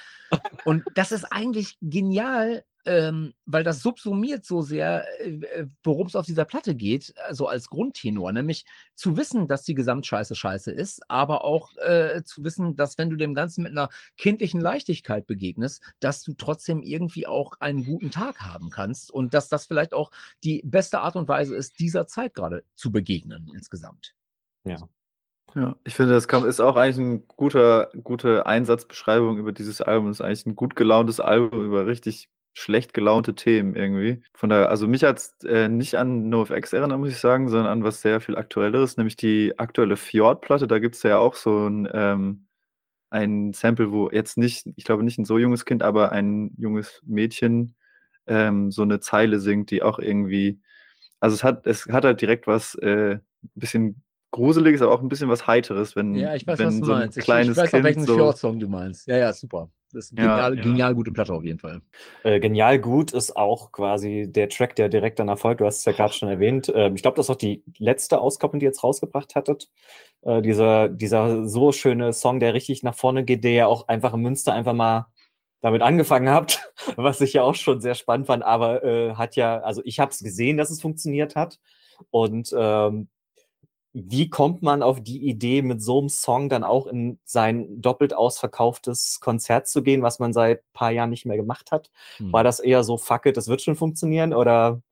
Und 0.66 0.84
das 0.94 1.10
ist 1.10 1.24
eigentlich 1.24 1.78
genial, 1.80 2.64
ähm, 2.84 3.34
weil 3.44 3.64
das 3.64 3.82
subsumiert 3.82 4.44
so 4.44 4.62
sehr, 4.62 5.04
äh, 5.20 5.30
äh 5.30 5.66
worum 5.82 6.06
es 6.06 6.16
auf 6.16 6.26
dieser 6.26 6.44
Platte 6.44 6.74
geht, 6.74 7.14
also 7.26 7.46
als 7.48 7.68
Grundtenor, 7.68 8.32
nämlich 8.32 8.64
zu 8.94 9.16
wissen, 9.16 9.48
dass 9.48 9.62
die 9.62 9.74
Gesamtscheiße 9.74 10.34
scheiße 10.34 10.70
ist, 10.72 11.02
aber 11.10 11.44
auch 11.44 11.76
äh, 11.76 12.22
zu 12.24 12.44
wissen, 12.44 12.76
dass 12.76 12.98
wenn 12.98 13.10
du 13.10 13.16
dem 13.16 13.34
Ganzen 13.34 13.62
mit 13.62 13.72
einer 13.72 13.88
kindlichen 14.16 14.60
Leichtigkeit 14.60 15.26
begegnest, 15.26 15.82
dass 16.00 16.22
du 16.22 16.32
trotzdem 16.34 16.82
irgendwie 16.82 17.26
auch 17.26 17.54
einen 17.60 17.84
guten 17.84 18.10
Tag 18.10 18.40
haben 18.40 18.70
kannst 18.70 19.10
und 19.10 19.34
dass 19.34 19.48
das 19.48 19.66
vielleicht 19.66 19.94
auch 19.94 20.10
die 20.44 20.62
beste 20.64 21.00
Art 21.00 21.16
und 21.16 21.28
Weise 21.28 21.56
ist, 21.56 21.78
dieser 21.78 22.06
Zeit 22.06 22.34
gerade 22.34 22.64
zu 22.74 22.90
begegnen 22.92 23.50
insgesamt. 23.54 24.14
Ja. 24.64 24.88
Ja, 25.54 25.76
ich 25.84 25.94
finde, 25.94 26.12
das 26.12 26.26
ist 26.44 26.60
auch 26.60 26.76
eigentlich 26.76 26.98
eine 26.98 27.20
guter, 27.20 27.90
gute 28.04 28.44
Einsatzbeschreibung 28.44 29.38
über 29.38 29.52
dieses 29.52 29.80
Album. 29.80 30.08
Das 30.08 30.18
ist 30.18 30.20
eigentlich 30.20 30.46
ein 30.46 30.56
gut 30.56 30.76
gelauntes 30.76 31.20
Album 31.20 31.64
über 31.64 31.86
richtig 31.86 32.28
schlecht 32.58 32.92
gelaunte 32.92 33.34
Themen 33.34 33.76
irgendwie. 33.76 34.20
Von 34.34 34.50
daher, 34.50 34.68
also 34.68 34.88
mich 34.88 35.04
hat 35.04 35.18
es 35.18 35.36
äh, 35.44 35.68
nicht 35.68 35.94
an 35.94 36.28
NoFX 36.28 36.72
erinnert, 36.72 36.98
muss 36.98 37.10
ich 37.10 37.18
sagen, 37.18 37.48
sondern 37.48 37.70
an 37.70 37.84
was 37.84 38.00
sehr 38.02 38.20
viel 38.20 38.36
aktuelleres, 38.36 38.96
nämlich 38.96 39.16
die 39.16 39.56
aktuelle 39.58 39.96
Fjord-Platte. 39.96 40.66
Da 40.66 40.80
gibt 40.80 40.96
es 40.96 41.04
ja 41.04 41.18
auch 41.18 41.34
so 41.34 41.68
ein, 41.68 41.88
ähm, 41.92 42.46
ein 43.10 43.52
Sample, 43.52 43.92
wo 43.92 44.10
jetzt 44.10 44.36
nicht, 44.38 44.66
ich 44.74 44.84
glaube 44.84 45.04
nicht 45.04 45.18
ein 45.18 45.24
so 45.24 45.38
junges 45.38 45.64
Kind, 45.64 45.84
aber 45.84 46.10
ein 46.10 46.50
junges 46.58 47.00
Mädchen 47.06 47.76
ähm, 48.26 48.72
so 48.72 48.82
eine 48.82 48.98
Zeile 48.98 49.38
singt, 49.38 49.70
die 49.70 49.82
auch 49.82 50.00
irgendwie, 50.00 50.60
also 51.20 51.34
es 51.34 51.44
hat, 51.44 51.64
es 51.66 51.86
hat 51.86 52.04
halt 52.04 52.20
direkt 52.20 52.48
was 52.48 52.74
äh, 52.76 53.18
bisschen 53.54 54.02
Gruseliges, 54.32 54.82
aber 54.82 54.92
auch 54.92 55.00
ein 55.00 55.08
bisschen 55.08 55.28
was 55.30 55.46
Heiteres, 55.46 55.94
wenn, 55.94 56.14
ja, 56.16 56.34
ich 56.34 56.46
weiß, 56.46 56.58
wenn 56.58 56.66
was 56.66 56.80
du 56.80 56.84
so 56.86 56.92
ein 56.92 56.98
meinst. 56.98 57.18
Ich, 57.18 57.24
kleines 57.24 57.56
ich 57.56 57.62
weiß 57.62 57.70
kind 57.70 57.84
welchen 57.84 58.04
so, 58.04 58.16
Fjord-Song 58.16 58.58
du 58.58 58.68
meinst. 58.68 59.06
Ja, 59.06 59.16
ja, 59.16 59.32
super. 59.32 59.70
Das 59.92 60.06
ist 60.06 60.18
Ja, 60.18 60.50
genial, 60.50 60.56
ja. 60.56 60.62
genial 60.62 60.94
gute 60.94 61.12
Platte 61.12 61.32
auf 61.32 61.44
jeden 61.44 61.58
Fall. 61.58 61.80
Äh, 62.22 62.40
Genial 62.40 62.78
gut 62.78 63.12
ist 63.12 63.36
auch 63.36 63.72
quasi 63.72 64.26
der 64.28 64.48
Track, 64.48 64.76
der 64.76 64.88
direkt 64.88 65.18
danach 65.18 65.38
folgt. 65.38 65.60
Du 65.60 65.66
hast 65.66 65.78
es 65.78 65.84
ja 65.84 65.92
gerade 65.92 66.12
schon 66.12 66.28
erwähnt. 66.28 66.70
Ähm, 66.74 66.94
ich 66.94 67.02
glaube, 67.02 67.16
das 67.16 67.26
ist 67.26 67.30
auch 67.30 67.36
die 67.36 67.62
letzte 67.78 68.20
Auskopplung, 68.20 68.60
die 68.60 68.66
ihr 68.66 68.70
jetzt 68.70 68.84
rausgebracht 68.84 69.34
hattet. 69.34 69.70
Äh, 70.22 70.42
dieser, 70.42 70.88
dieser 70.88 71.46
so 71.48 71.72
schöne 71.72 72.12
Song, 72.12 72.40
der 72.40 72.54
richtig 72.54 72.82
nach 72.82 72.94
vorne 72.94 73.24
geht, 73.24 73.44
der 73.44 73.52
ja 73.52 73.66
auch 73.66 73.88
einfach 73.88 74.12
in 74.14 74.20
Münster 74.20 74.52
einfach 74.52 74.74
mal 74.74 75.06
damit 75.60 75.82
angefangen 75.82 76.28
habt, 76.28 76.70
was 76.96 77.20
ich 77.20 77.32
ja 77.32 77.42
auch 77.42 77.54
schon 77.54 77.80
sehr 77.80 77.94
spannend 77.94 78.26
fand, 78.26 78.44
aber 78.44 78.84
äh, 78.84 79.14
hat 79.14 79.36
ja, 79.36 79.58
also 79.60 79.82
ich 79.84 79.98
habe 79.98 80.10
es 80.12 80.20
gesehen, 80.20 80.56
dass 80.56 80.70
es 80.70 80.80
funktioniert 80.80 81.34
hat. 81.34 81.58
Und 82.10 82.54
ähm, 82.56 83.08
wie 84.06 84.28
kommt 84.30 84.62
man 84.62 84.82
auf 84.82 85.02
die 85.02 85.28
Idee, 85.28 85.62
mit 85.62 85.82
so 85.82 85.98
einem 85.98 86.08
Song 86.08 86.48
dann 86.48 86.64
auch 86.64 86.86
in 86.86 87.18
sein 87.24 87.80
doppelt 87.80 88.14
ausverkauftes 88.14 89.20
Konzert 89.20 89.68
zu 89.68 89.82
gehen, 89.82 90.02
was 90.02 90.18
man 90.18 90.32
seit 90.32 90.60
ein 90.60 90.72
paar 90.72 90.90
Jahren 90.90 91.10
nicht 91.10 91.26
mehr 91.26 91.36
gemacht 91.36 91.72
hat? 91.72 91.90
Hm. 92.18 92.32
War 92.32 92.44
das 92.44 92.60
eher 92.60 92.84
so, 92.84 92.96
fuck 92.96 93.26
it, 93.26 93.36
das 93.36 93.48
wird 93.48 93.62
schon 93.62 93.76
funktionieren? 93.76 94.34
Oder 94.34 94.82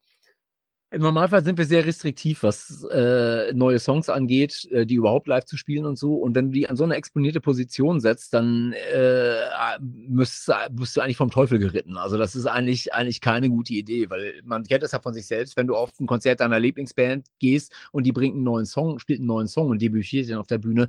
Im 0.93 1.03
Normalfall 1.03 1.43
sind 1.43 1.59
wir 1.59 1.65
sehr 1.65 1.85
restriktiv, 1.85 2.45
was 2.45 2.85
äh, 2.93 3.53
neue 3.53 3.81
Songs 3.81 4.09
angeht, 4.09 4.69
äh, 4.71 4.87
die 4.87 4.95
überhaupt 4.95 5.27
live 5.27 5.45
zu 5.45 5.57
spielen 5.57 5.85
und 5.85 5.99
so. 5.99 6.15
Und 6.15 6.37
wenn 6.37 6.47
du 6.47 6.53
die 6.53 6.69
an 6.69 6.77
so 6.77 6.85
eine 6.85 6.95
exponierte 6.95 7.41
Position 7.41 7.99
setzt, 8.01 8.33
dann 8.33 8.73
äh, 8.73 9.41
müsst, 9.81 10.49
bist 10.71 10.97
du 10.97 11.01
eigentlich 11.01 11.17
vom 11.17 11.33
Teufel 11.33 11.59
geritten. 11.59 11.97
Also 11.97 12.17
das 12.19 12.37
ist 12.37 12.47
eigentlich, 12.47 12.95
eigentlich 12.95 13.21
keine 13.21 13.51
gute 13.51 13.75
Idee, 13.75 14.09
weil 14.11 14.41
man 14.45 14.63
kennt 14.63 14.85
das 14.85 14.93
ja 14.93 15.01
von 15.01 15.13
sich 15.13 15.27
selbst, 15.27 15.57
wenn 15.57 15.67
du 15.67 15.75
auf 15.75 15.91
ein 15.99 16.07
Konzert 16.07 16.39
deiner 16.39 16.61
Lieblingsband 16.61 17.27
gehst 17.41 17.73
und 17.91 18.05
die 18.05 18.13
bringt 18.13 18.37
einen 18.37 18.45
neuen 18.45 18.67
Song, 18.67 19.01
spielt 19.01 19.19
einen 19.19 19.27
neuen 19.27 19.49
Song 19.49 19.71
und 19.71 19.83
debütiert 19.83 20.29
den 20.29 20.37
auf 20.37 20.47
der 20.47 20.59
Bühne, 20.59 20.87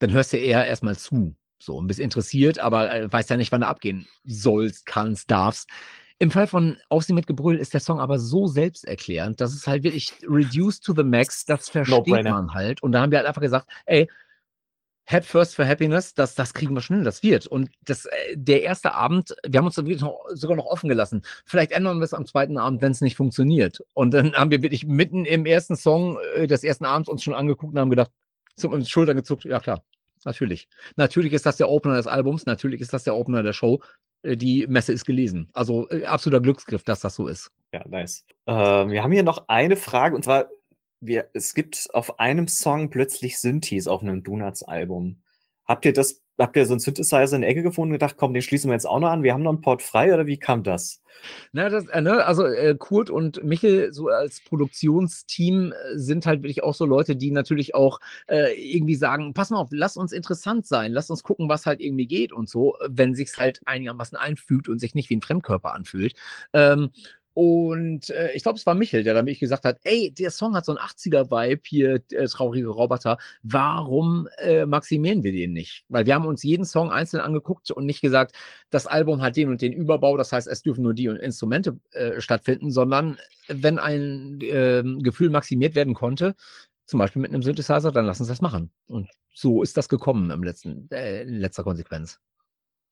dann 0.00 0.10
hörst 0.10 0.32
du 0.32 0.36
eher 0.36 0.66
erstmal 0.66 0.96
zu. 0.96 1.36
So, 1.60 1.76
und 1.76 1.86
bist 1.86 2.00
interessiert, 2.00 2.58
aber 2.58 2.92
äh, 2.92 3.12
weißt 3.12 3.30
ja 3.30 3.36
nicht, 3.36 3.52
wann 3.52 3.60
du 3.60 3.68
abgehen 3.68 4.08
sollst, 4.24 4.84
kannst, 4.84 5.30
darfst. 5.30 5.68
Im 6.22 6.30
Fall 6.30 6.46
von 6.46 6.76
Auf 6.88 7.02
sie 7.02 7.14
mit 7.14 7.26
Gebrüll 7.26 7.58
ist 7.58 7.74
der 7.74 7.80
Song 7.80 7.98
aber 7.98 8.20
so 8.20 8.46
selbsterklärend, 8.46 9.40
dass 9.40 9.52
es 9.52 9.66
halt 9.66 9.82
wirklich 9.82 10.12
reduced 10.22 10.84
to 10.84 10.94
the 10.94 11.02
max, 11.02 11.44
das 11.44 11.68
versteht 11.68 12.06
No-brainer. 12.06 12.30
man 12.30 12.54
halt. 12.54 12.80
Und 12.80 12.92
da 12.92 13.00
haben 13.00 13.10
wir 13.10 13.18
halt 13.18 13.26
einfach 13.26 13.42
gesagt, 13.42 13.66
ey, 13.86 14.08
Head 15.04 15.24
first 15.24 15.56
for 15.56 15.66
happiness, 15.66 16.14
das, 16.14 16.36
das 16.36 16.54
kriegen 16.54 16.76
wir 16.76 16.80
schnell, 16.80 17.02
das 17.02 17.24
wird. 17.24 17.48
Und 17.48 17.70
das, 17.86 18.04
äh, 18.04 18.36
der 18.36 18.62
erste 18.62 18.94
Abend, 18.94 19.34
wir 19.44 19.58
haben 19.58 19.66
uns 19.66 19.74
dann 19.74 19.86
wirklich 19.86 20.00
noch, 20.00 20.24
sogar 20.32 20.56
noch 20.56 20.66
offen 20.66 20.88
gelassen. 20.88 21.22
Vielleicht 21.44 21.72
ändern 21.72 21.98
wir 21.98 22.04
es 22.04 22.14
am 22.14 22.24
zweiten 22.24 22.56
Abend, 22.56 22.82
wenn 22.82 22.92
es 22.92 23.00
nicht 23.00 23.16
funktioniert. 23.16 23.82
Und 23.92 24.14
dann 24.14 24.32
haben 24.34 24.52
wir 24.52 24.62
wirklich 24.62 24.86
mitten 24.86 25.24
im 25.24 25.44
ersten 25.44 25.74
Song 25.74 26.18
äh, 26.36 26.46
des 26.46 26.62
ersten 26.62 26.84
Abends 26.84 27.08
uns 27.08 27.24
schon 27.24 27.34
angeguckt 27.34 27.74
und 27.74 27.80
haben 27.80 27.90
gedacht, 27.90 28.12
zu 28.54 28.70
uns 28.70 28.88
Schultern 28.88 29.16
gezuckt, 29.16 29.44
ja 29.44 29.58
klar, 29.58 29.82
natürlich. 30.24 30.68
Natürlich 30.94 31.32
ist 31.32 31.46
das 31.46 31.56
der 31.56 31.68
Opener 31.68 31.96
des 31.96 32.06
Albums, 32.06 32.46
natürlich 32.46 32.80
ist 32.80 32.92
das 32.92 33.02
der 33.02 33.16
Opener 33.16 33.42
der 33.42 33.54
Show. 33.54 33.82
Äh, 34.22 34.36
Die 34.36 34.66
Messe 34.66 34.92
ist 34.92 35.04
gelesen. 35.04 35.48
Also 35.52 35.88
äh, 35.90 36.04
absoluter 36.04 36.40
Glücksgriff, 36.40 36.84
dass 36.84 37.00
das 37.00 37.14
so 37.14 37.26
ist. 37.28 37.50
Ja, 37.72 37.86
nice. 37.88 38.24
Ähm, 38.46 38.90
wir 38.90 39.02
haben 39.02 39.12
hier 39.12 39.22
noch 39.22 39.48
eine 39.48 39.76
Frage 39.76 40.14
und 40.14 40.24
zwar, 40.24 40.48
wir, 41.00 41.28
es 41.32 41.54
gibt 41.54 41.88
auf 41.92 42.20
einem 42.20 42.48
Song 42.48 42.90
plötzlich 42.90 43.38
Synthes 43.38 43.88
auf 43.88 44.02
einem 44.02 44.22
Donuts-Album. 44.22 45.20
Habt 45.66 45.84
ihr 45.84 45.92
das, 45.92 46.21
habt 46.38 46.56
ihr 46.56 46.66
so 46.66 46.72
einen 46.72 46.80
Synthesizer 46.80 47.34
in 47.36 47.42
der 47.42 47.50
Ecke 47.50 47.62
gefunden 47.62 47.92
und 47.92 47.98
gedacht, 47.98 48.16
komm, 48.16 48.32
den 48.32 48.42
schließen 48.42 48.70
wir 48.70 48.74
jetzt 48.74 48.86
auch 48.86 49.00
noch 49.00 49.10
an? 49.10 49.22
Wir 49.22 49.32
haben 49.32 49.42
noch 49.42 49.52
einen 49.52 49.60
Port 49.60 49.82
frei 49.82 50.12
oder 50.12 50.26
wie 50.26 50.38
kam 50.38 50.62
das? 50.62 51.02
Na, 51.52 51.68
das, 51.68 51.86
äh, 51.88 52.00
ne, 52.00 52.24
also 52.24 52.46
äh, 52.46 52.74
Kurt 52.76 53.10
und 53.10 53.44
Michel 53.44 53.92
so 53.92 54.08
als 54.08 54.42
Produktionsteam 54.44 55.72
äh, 55.72 55.98
sind 55.98 56.26
halt 56.26 56.42
wirklich 56.42 56.62
auch 56.62 56.74
so 56.74 56.86
Leute, 56.86 57.16
die 57.16 57.30
natürlich 57.30 57.74
auch 57.74 58.00
äh, 58.28 58.52
irgendwie 58.54 58.94
sagen, 58.94 59.34
pass 59.34 59.50
mal 59.50 59.58
auf, 59.58 59.68
lass 59.72 59.96
uns 59.96 60.12
interessant 60.12 60.66
sein, 60.66 60.92
lass 60.92 61.10
uns 61.10 61.22
gucken, 61.22 61.48
was 61.48 61.66
halt 61.66 61.80
irgendwie 61.80 62.06
geht 62.06 62.32
und 62.32 62.48
so, 62.48 62.76
wenn 62.88 63.14
sich's 63.14 63.38
halt 63.38 63.60
einigermaßen 63.66 64.16
einfügt 64.16 64.68
und 64.68 64.78
sich 64.78 64.94
nicht 64.94 65.10
wie 65.10 65.16
ein 65.16 65.22
Fremdkörper 65.22 65.74
anfühlt. 65.74 66.14
Ähm, 66.52 66.90
und 67.34 68.10
äh, 68.10 68.32
ich 68.32 68.42
glaube, 68.42 68.58
es 68.58 68.66
war 68.66 68.74
Michel, 68.74 69.04
der 69.04 69.14
dann 69.14 69.24
wirklich 69.24 69.40
gesagt 69.40 69.64
hat, 69.64 69.78
ey, 69.84 70.12
der 70.12 70.30
Song 70.30 70.54
hat 70.54 70.66
so 70.66 70.72
einen 70.72 70.86
80er-Vibe 70.86 71.62
hier, 71.66 72.02
äh, 72.10 72.26
traurige 72.26 72.68
Roboter, 72.68 73.16
warum 73.42 74.28
äh, 74.38 74.66
maximieren 74.66 75.22
wir 75.22 75.32
den 75.32 75.52
nicht? 75.52 75.84
Weil 75.88 76.04
wir 76.04 76.14
haben 76.14 76.26
uns 76.26 76.42
jeden 76.42 76.66
Song 76.66 76.90
einzeln 76.90 77.20
angeguckt 77.20 77.70
und 77.70 77.86
nicht 77.86 78.02
gesagt, 78.02 78.34
das 78.70 78.86
Album 78.86 79.22
hat 79.22 79.36
den 79.36 79.48
und 79.48 79.62
den 79.62 79.72
Überbau, 79.72 80.16
das 80.16 80.32
heißt, 80.32 80.46
es 80.46 80.62
dürfen 80.62 80.82
nur 80.82 80.94
die 80.94 81.06
Instrumente 81.06 81.78
äh, 81.92 82.20
stattfinden, 82.20 82.70
sondern 82.70 83.18
wenn 83.48 83.78
ein 83.78 84.38
ähm, 84.42 85.02
Gefühl 85.02 85.30
maximiert 85.30 85.74
werden 85.74 85.94
konnte, 85.94 86.34
zum 86.84 86.98
Beispiel 86.98 87.22
mit 87.22 87.32
einem 87.32 87.42
Synthesizer, 87.42 87.92
dann 87.92 88.04
lass 88.04 88.20
uns 88.20 88.28
das 88.28 88.42
machen. 88.42 88.70
Und 88.86 89.08
so 89.32 89.62
ist 89.62 89.78
das 89.78 89.88
gekommen 89.88 90.30
im 90.30 90.42
letzten, 90.42 90.90
äh, 90.90 91.22
in 91.22 91.38
letzter 91.38 91.62
Konsequenz. 91.62 92.20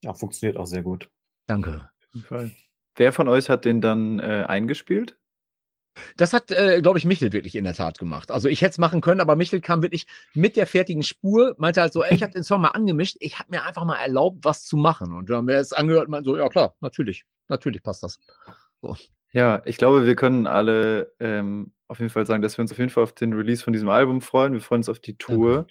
Ja, 0.02 0.14
funktioniert 0.14 0.56
auch 0.56 0.66
sehr 0.66 0.82
gut. 0.82 1.10
Danke. 1.46 1.90
Auf 2.08 2.14
jeden 2.14 2.26
Fall. 2.26 2.50
Wer 2.96 3.12
von 3.12 3.28
euch 3.28 3.48
hat 3.48 3.64
den 3.64 3.80
dann 3.80 4.18
äh, 4.18 4.44
eingespielt? 4.46 5.16
Das 6.16 6.32
hat, 6.32 6.50
äh, 6.50 6.80
glaube 6.82 6.98
ich, 6.98 7.04
Michel 7.04 7.32
wirklich 7.32 7.56
in 7.56 7.64
der 7.64 7.74
Tat 7.74 7.98
gemacht. 7.98 8.30
Also 8.30 8.48
ich 8.48 8.62
hätte 8.62 8.72
es 8.72 8.78
machen 8.78 9.00
können, 9.00 9.20
aber 9.20 9.36
Michel 9.36 9.60
kam 9.60 9.82
wirklich 9.82 10.06
mit 10.34 10.56
der 10.56 10.66
fertigen 10.66 11.02
Spur, 11.02 11.54
meinte 11.58 11.80
halt 11.80 11.92
so, 11.92 12.02
ey, 12.02 12.14
ich 12.14 12.22
habe 12.22 12.32
den 12.32 12.44
Song 12.44 12.60
mal 12.60 12.68
angemischt, 12.68 13.16
ich 13.20 13.38
habe 13.38 13.50
mir 13.50 13.64
einfach 13.64 13.84
mal 13.84 13.96
erlaubt, 13.96 14.38
was 14.42 14.64
zu 14.64 14.76
machen. 14.76 15.12
Und 15.12 15.28
dann 15.28 15.38
haben 15.38 15.48
wir 15.48 15.56
es 15.56 15.72
angehört 15.72 16.06
und 16.06 16.12
meinten 16.12 16.26
so, 16.26 16.36
ja 16.36 16.48
klar, 16.48 16.74
natürlich, 16.80 17.24
natürlich 17.48 17.82
passt 17.82 18.02
das. 18.02 18.18
Ja, 19.32 19.62
ich 19.64 19.76
glaube, 19.76 20.06
wir 20.06 20.16
können 20.16 20.46
alle 20.46 21.12
ähm, 21.20 21.72
auf 21.88 21.98
jeden 21.98 22.10
Fall 22.10 22.26
sagen, 22.26 22.42
dass 22.42 22.56
wir 22.56 22.62
uns 22.62 22.72
auf 22.72 22.78
jeden 22.78 22.90
Fall 22.90 23.04
auf 23.04 23.12
den 23.12 23.32
Release 23.32 23.62
von 23.62 23.72
diesem 23.72 23.88
Album 23.88 24.20
freuen. 24.20 24.52
Wir 24.52 24.60
freuen 24.60 24.80
uns 24.80 24.88
auf 24.88 25.00
die 25.00 25.18
Tour. 25.18 25.66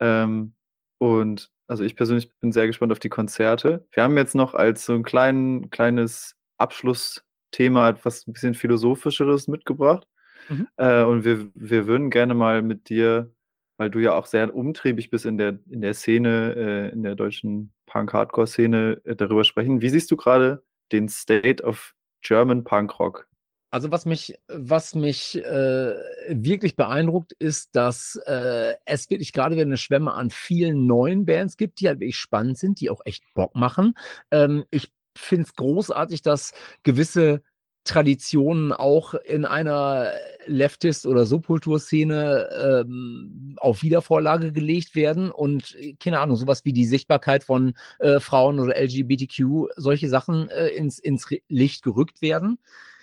Ähm, 0.00 0.54
und 0.98 1.50
also 1.66 1.84
ich 1.84 1.96
persönlich 1.96 2.34
bin 2.38 2.52
sehr 2.52 2.66
gespannt 2.66 2.92
auf 2.92 2.98
die 2.98 3.08
Konzerte. 3.08 3.86
Wir 3.92 4.02
haben 4.02 4.16
jetzt 4.16 4.34
noch 4.34 4.54
als 4.54 4.86
so 4.86 4.94
ein 4.94 5.02
klein, 5.02 5.70
kleines 5.70 6.37
Abschlussthema 6.58 7.88
etwas 7.88 8.26
ein 8.26 8.32
bisschen 8.32 8.54
philosophischeres 8.54 9.48
mitgebracht. 9.48 10.06
Mhm. 10.48 10.68
Äh, 10.76 11.02
und 11.04 11.24
wir, 11.24 11.50
wir 11.54 11.86
würden 11.86 12.10
gerne 12.10 12.34
mal 12.34 12.62
mit 12.62 12.88
dir, 12.88 13.32
weil 13.76 13.90
du 13.90 13.98
ja 14.00 14.14
auch 14.14 14.26
sehr 14.26 14.54
umtriebig 14.54 15.10
bist 15.10 15.26
in 15.26 15.38
der, 15.38 15.58
in 15.70 15.80
der 15.80 15.94
Szene, 15.94 16.54
äh, 16.56 16.92
in 16.92 17.02
der 17.02 17.14
deutschen 17.14 17.72
Punk-Hardcore-Szene, 17.86 19.00
äh, 19.04 19.16
darüber 19.16 19.44
sprechen. 19.44 19.80
Wie 19.80 19.88
siehst 19.88 20.10
du 20.10 20.16
gerade 20.16 20.62
den 20.92 21.08
State 21.08 21.62
of 21.62 21.94
German 22.22 22.64
Punk 22.64 22.98
Rock? 22.98 23.28
Also 23.70 23.90
was 23.90 24.06
mich, 24.06 24.34
was 24.48 24.94
mich 24.94 25.36
äh, 25.44 25.94
wirklich 26.30 26.74
beeindruckt, 26.74 27.32
ist, 27.38 27.76
dass 27.76 28.18
äh, 28.24 28.74
es 28.86 29.10
wirklich 29.10 29.34
gerade 29.34 29.56
wieder 29.56 29.66
eine 29.66 29.76
Schwemme 29.76 30.14
an 30.14 30.30
vielen 30.30 30.86
neuen 30.86 31.26
Bands 31.26 31.58
gibt, 31.58 31.80
die 31.80 31.88
halt 31.88 32.00
wirklich 32.00 32.16
spannend 32.16 32.56
sind, 32.56 32.80
die 32.80 32.88
auch 32.88 33.02
echt 33.04 33.22
Bock 33.34 33.54
machen. 33.54 33.92
Ähm, 34.30 34.64
ich 34.70 34.90
finde 35.20 35.44
es 35.44 35.54
großartig, 35.54 36.22
dass 36.22 36.52
gewisse 36.82 37.42
Traditionen 37.84 38.72
auch 38.72 39.14
in 39.14 39.46
einer 39.46 40.12
Leftist- 40.46 41.06
oder 41.06 41.24
Subkulturszene 41.24 42.84
ähm, 42.84 43.56
auf 43.56 43.82
Wiedervorlage 43.82 44.52
gelegt 44.52 44.94
werden 44.94 45.30
und 45.30 45.74
äh, 45.76 45.94
keine 45.94 46.20
Ahnung, 46.20 46.36
sowas 46.36 46.64
wie 46.64 46.74
die 46.74 46.84
Sichtbarkeit 46.84 47.44
von 47.44 47.74
äh, 47.98 48.20
Frauen 48.20 48.60
oder 48.60 48.76
LGBTQ, 48.76 49.70
solche 49.76 50.08
Sachen 50.08 50.50
äh, 50.50 50.68
ins, 50.68 50.98
ins 50.98 51.28
Licht 51.48 51.82
gerückt 51.82 52.20
werden. 52.20 52.58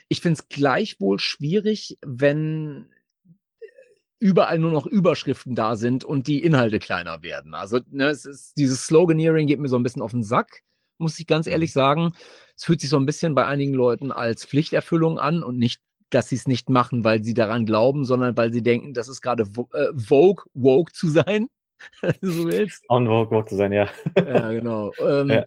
Ich 0.08 0.22
finde 0.22 0.40
es 0.40 0.50
gleichwohl 0.50 1.20
schwierig, 1.20 1.98
wenn 2.06 2.88
überall 4.20 4.60
nur 4.60 4.72
noch 4.72 4.86
Überschriften 4.86 5.56
da 5.56 5.76
sind 5.76 6.04
und 6.04 6.28
die 6.28 6.44
Inhalte 6.44 6.80
kleiner 6.80 7.24
werden. 7.24 7.54
Also 7.54 7.80
ne, 7.90 8.10
es 8.10 8.26
ist, 8.26 8.58
dieses 8.58 8.86
Sloganeering 8.86 9.48
geht 9.48 9.60
mir 9.60 9.68
so 9.68 9.78
ein 9.78 9.84
bisschen 9.84 10.02
auf 10.02 10.12
den 10.12 10.24
Sack, 10.24 10.62
muss 10.98 11.20
ich 11.20 11.28
ganz 11.28 11.48
ehrlich 11.48 11.74
sagen. 11.74 12.14
Es 12.56 12.66
fühlt 12.66 12.82
sich 12.82 12.90
so 12.90 12.98
ein 12.98 13.06
bisschen 13.06 13.36
bei 13.36 13.46
einigen 13.46 13.74
Leuten 13.74 14.12
als 14.12 14.46
Pflichterfüllung 14.46 15.20
an 15.20 15.44
und 15.44 15.58
nicht, 15.58 15.82
dass 16.10 16.30
sie 16.30 16.36
es 16.36 16.48
nicht 16.48 16.70
machen, 16.70 17.04
weil 17.04 17.24
sie 17.24 17.34
daran 17.34 17.66
glauben, 17.66 18.06
sondern 18.06 18.38
weil 18.38 18.54
sie 18.54 18.64
denken, 18.64 18.94
das 18.94 19.08
ist 19.08 19.22
gerade 19.22 19.44
äh, 19.74 19.88
Vogue, 19.96 20.46
woke 20.54 20.92
zu 20.94 21.10
sein. 21.10 21.48
so 22.22 22.46
willst. 22.48 22.84
On 22.90 23.06
Vogue, 23.06 23.36
woke 23.36 23.50
zu 23.50 23.56
sein, 23.56 23.72
ja. 23.74 23.90
ja, 24.18 24.52
genau. 24.52 24.92
Ähm, 25.00 25.30
ja. 25.30 25.46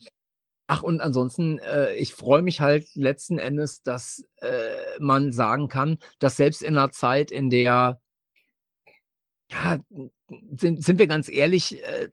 Ach, 0.71 0.83
und 0.83 1.01
ansonsten, 1.01 1.59
äh, 1.61 1.95
ich 1.95 2.13
freue 2.13 2.43
mich 2.43 2.61
halt 2.61 2.95
letzten 2.95 3.39
Endes, 3.39 3.83
dass 3.83 4.23
äh, 4.43 5.01
man 5.01 5.33
sagen 5.33 5.69
kann, 5.69 5.99
dass 6.19 6.37
selbst 6.37 6.63
in 6.63 6.77
einer 6.77 6.91
Zeit, 6.91 7.31
in 7.31 7.49
der, 7.49 7.99
ja, 9.51 9.79
sind, 10.57 10.85
sind 10.85 10.99
wir 10.99 11.07
ganz 11.07 11.31
ehrlich, 11.31 11.83
äh, 11.83 12.09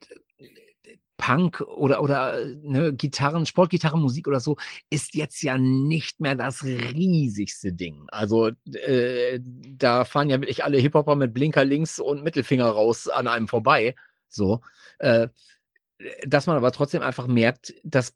Punk 1.16 1.60
oder, 1.60 2.02
oder 2.02 2.44
ne, 2.62 2.92
Gitarren, 2.92 3.46
Sportgitarrenmusik 3.46 4.28
oder 4.28 4.40
so, 4.40 4.56
ist 4.90 5.14
jetzt 5.14 5.42
ja 5.42 5.58
nicht 5.58 6.20
mehr 6.20 6.34
das 6.34 6.64
riesigste 6.64 7.72
Ding. 7.72 8.04
Also 8.08 8.50
äh, 8.72 9.40
da 9.42 10.04
fahren 10.04 10.30
ja 10.30 10.40
wirklich 10.40 10.64
alle 10.64 10.78
Hip-Hopper 10.78 11.16
mit 11.16 11.34
Blinker 11.34 11.64
links 11.64 11.98
und 11.98 12.22
Mittelfinger 12.22 12.66
raus 12.66 13.08
an 13.08 13.26
einem 13.26 13.48
vorbei. 13.48 13.94
So. 14.28 14.60
Äh, 14.98 15.28
dass 16.26 16.46
man 16.46 16.56
aber 16.56 16.72
trotzdem 16.72 17.00
einfach 17.00 17.26
merkt, 17.26 17.74
dass 17.82 18.12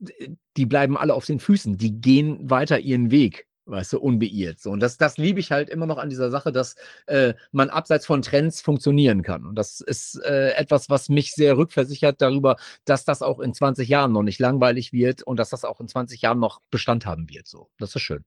die 0.56 0.66
bleiben 0.66 0.98
alle 0.98 1.14
auf 1.14 1.24
den 1.24 1.40
Füßen, 1.40 1.78
die 1.78 1.98
gehen 1.98 2.50
weiter 2.50 2.78
ihren 2.78 3.10
Weg 3.10 3.46
weißt 3.70 3.92
du, 3.94 4.00
unbeirrt. 4.00 4.61
So. 4.61 4.70
Und 4.70 4.80
das, 4.80 4.96
das 4.98 5.16
liebe 5.16 5.40
ich 5.40 5.52
halt 5.52 5.68
immer 5.68 5.87
noch 5.87 5.98
an 5.98 6.11
dieser 6.11 6.30
Sache, 6.30 6.52
dass 6.52 6.76
äh, 7.06 7.35
man 7.52 7.70
abseits 7.70 8.06
von 8.06 8.22
Trends 8.22 8.61
funktionieren 8.61 9.22
kann. 9.22 9.46
Und 9.46 9.54
das 9.54 9.80
ist 9.80 10.20
äh, 10.24 10.52
etwas, 10.52 10.90
was 10.90 11.09
mich 11.09 11.33
sehr 11.33 11.56
rückversichert 11.56 12.20
darüber, 12.20 12.56
dass 12.85 13.04
das 13.04 13.22
auch 13.22 13.40
in 13.40 13.54
20 13.54 13.88
Jahren 13.88 14.12
noch 14.12 14.22
nicht 14.22 14.40
langweilig 14.40 14.92
wird 14.92 15.22
und 15.22 15.38
dass 15.38 15.50
das 15.50 15.64
auch 15.64 15.80
in 15.80 15.88
20 15.88 16.20
Jahren 16.22 16.40
noch 16.40 16.61
Bestand 16.70 17.06
haben 17.06 17.28
wird. 17.30 17.46
So. 17.46 17.70
Das 17.78 17.94
ist 17.94 18.02
schön. 18.02 18.24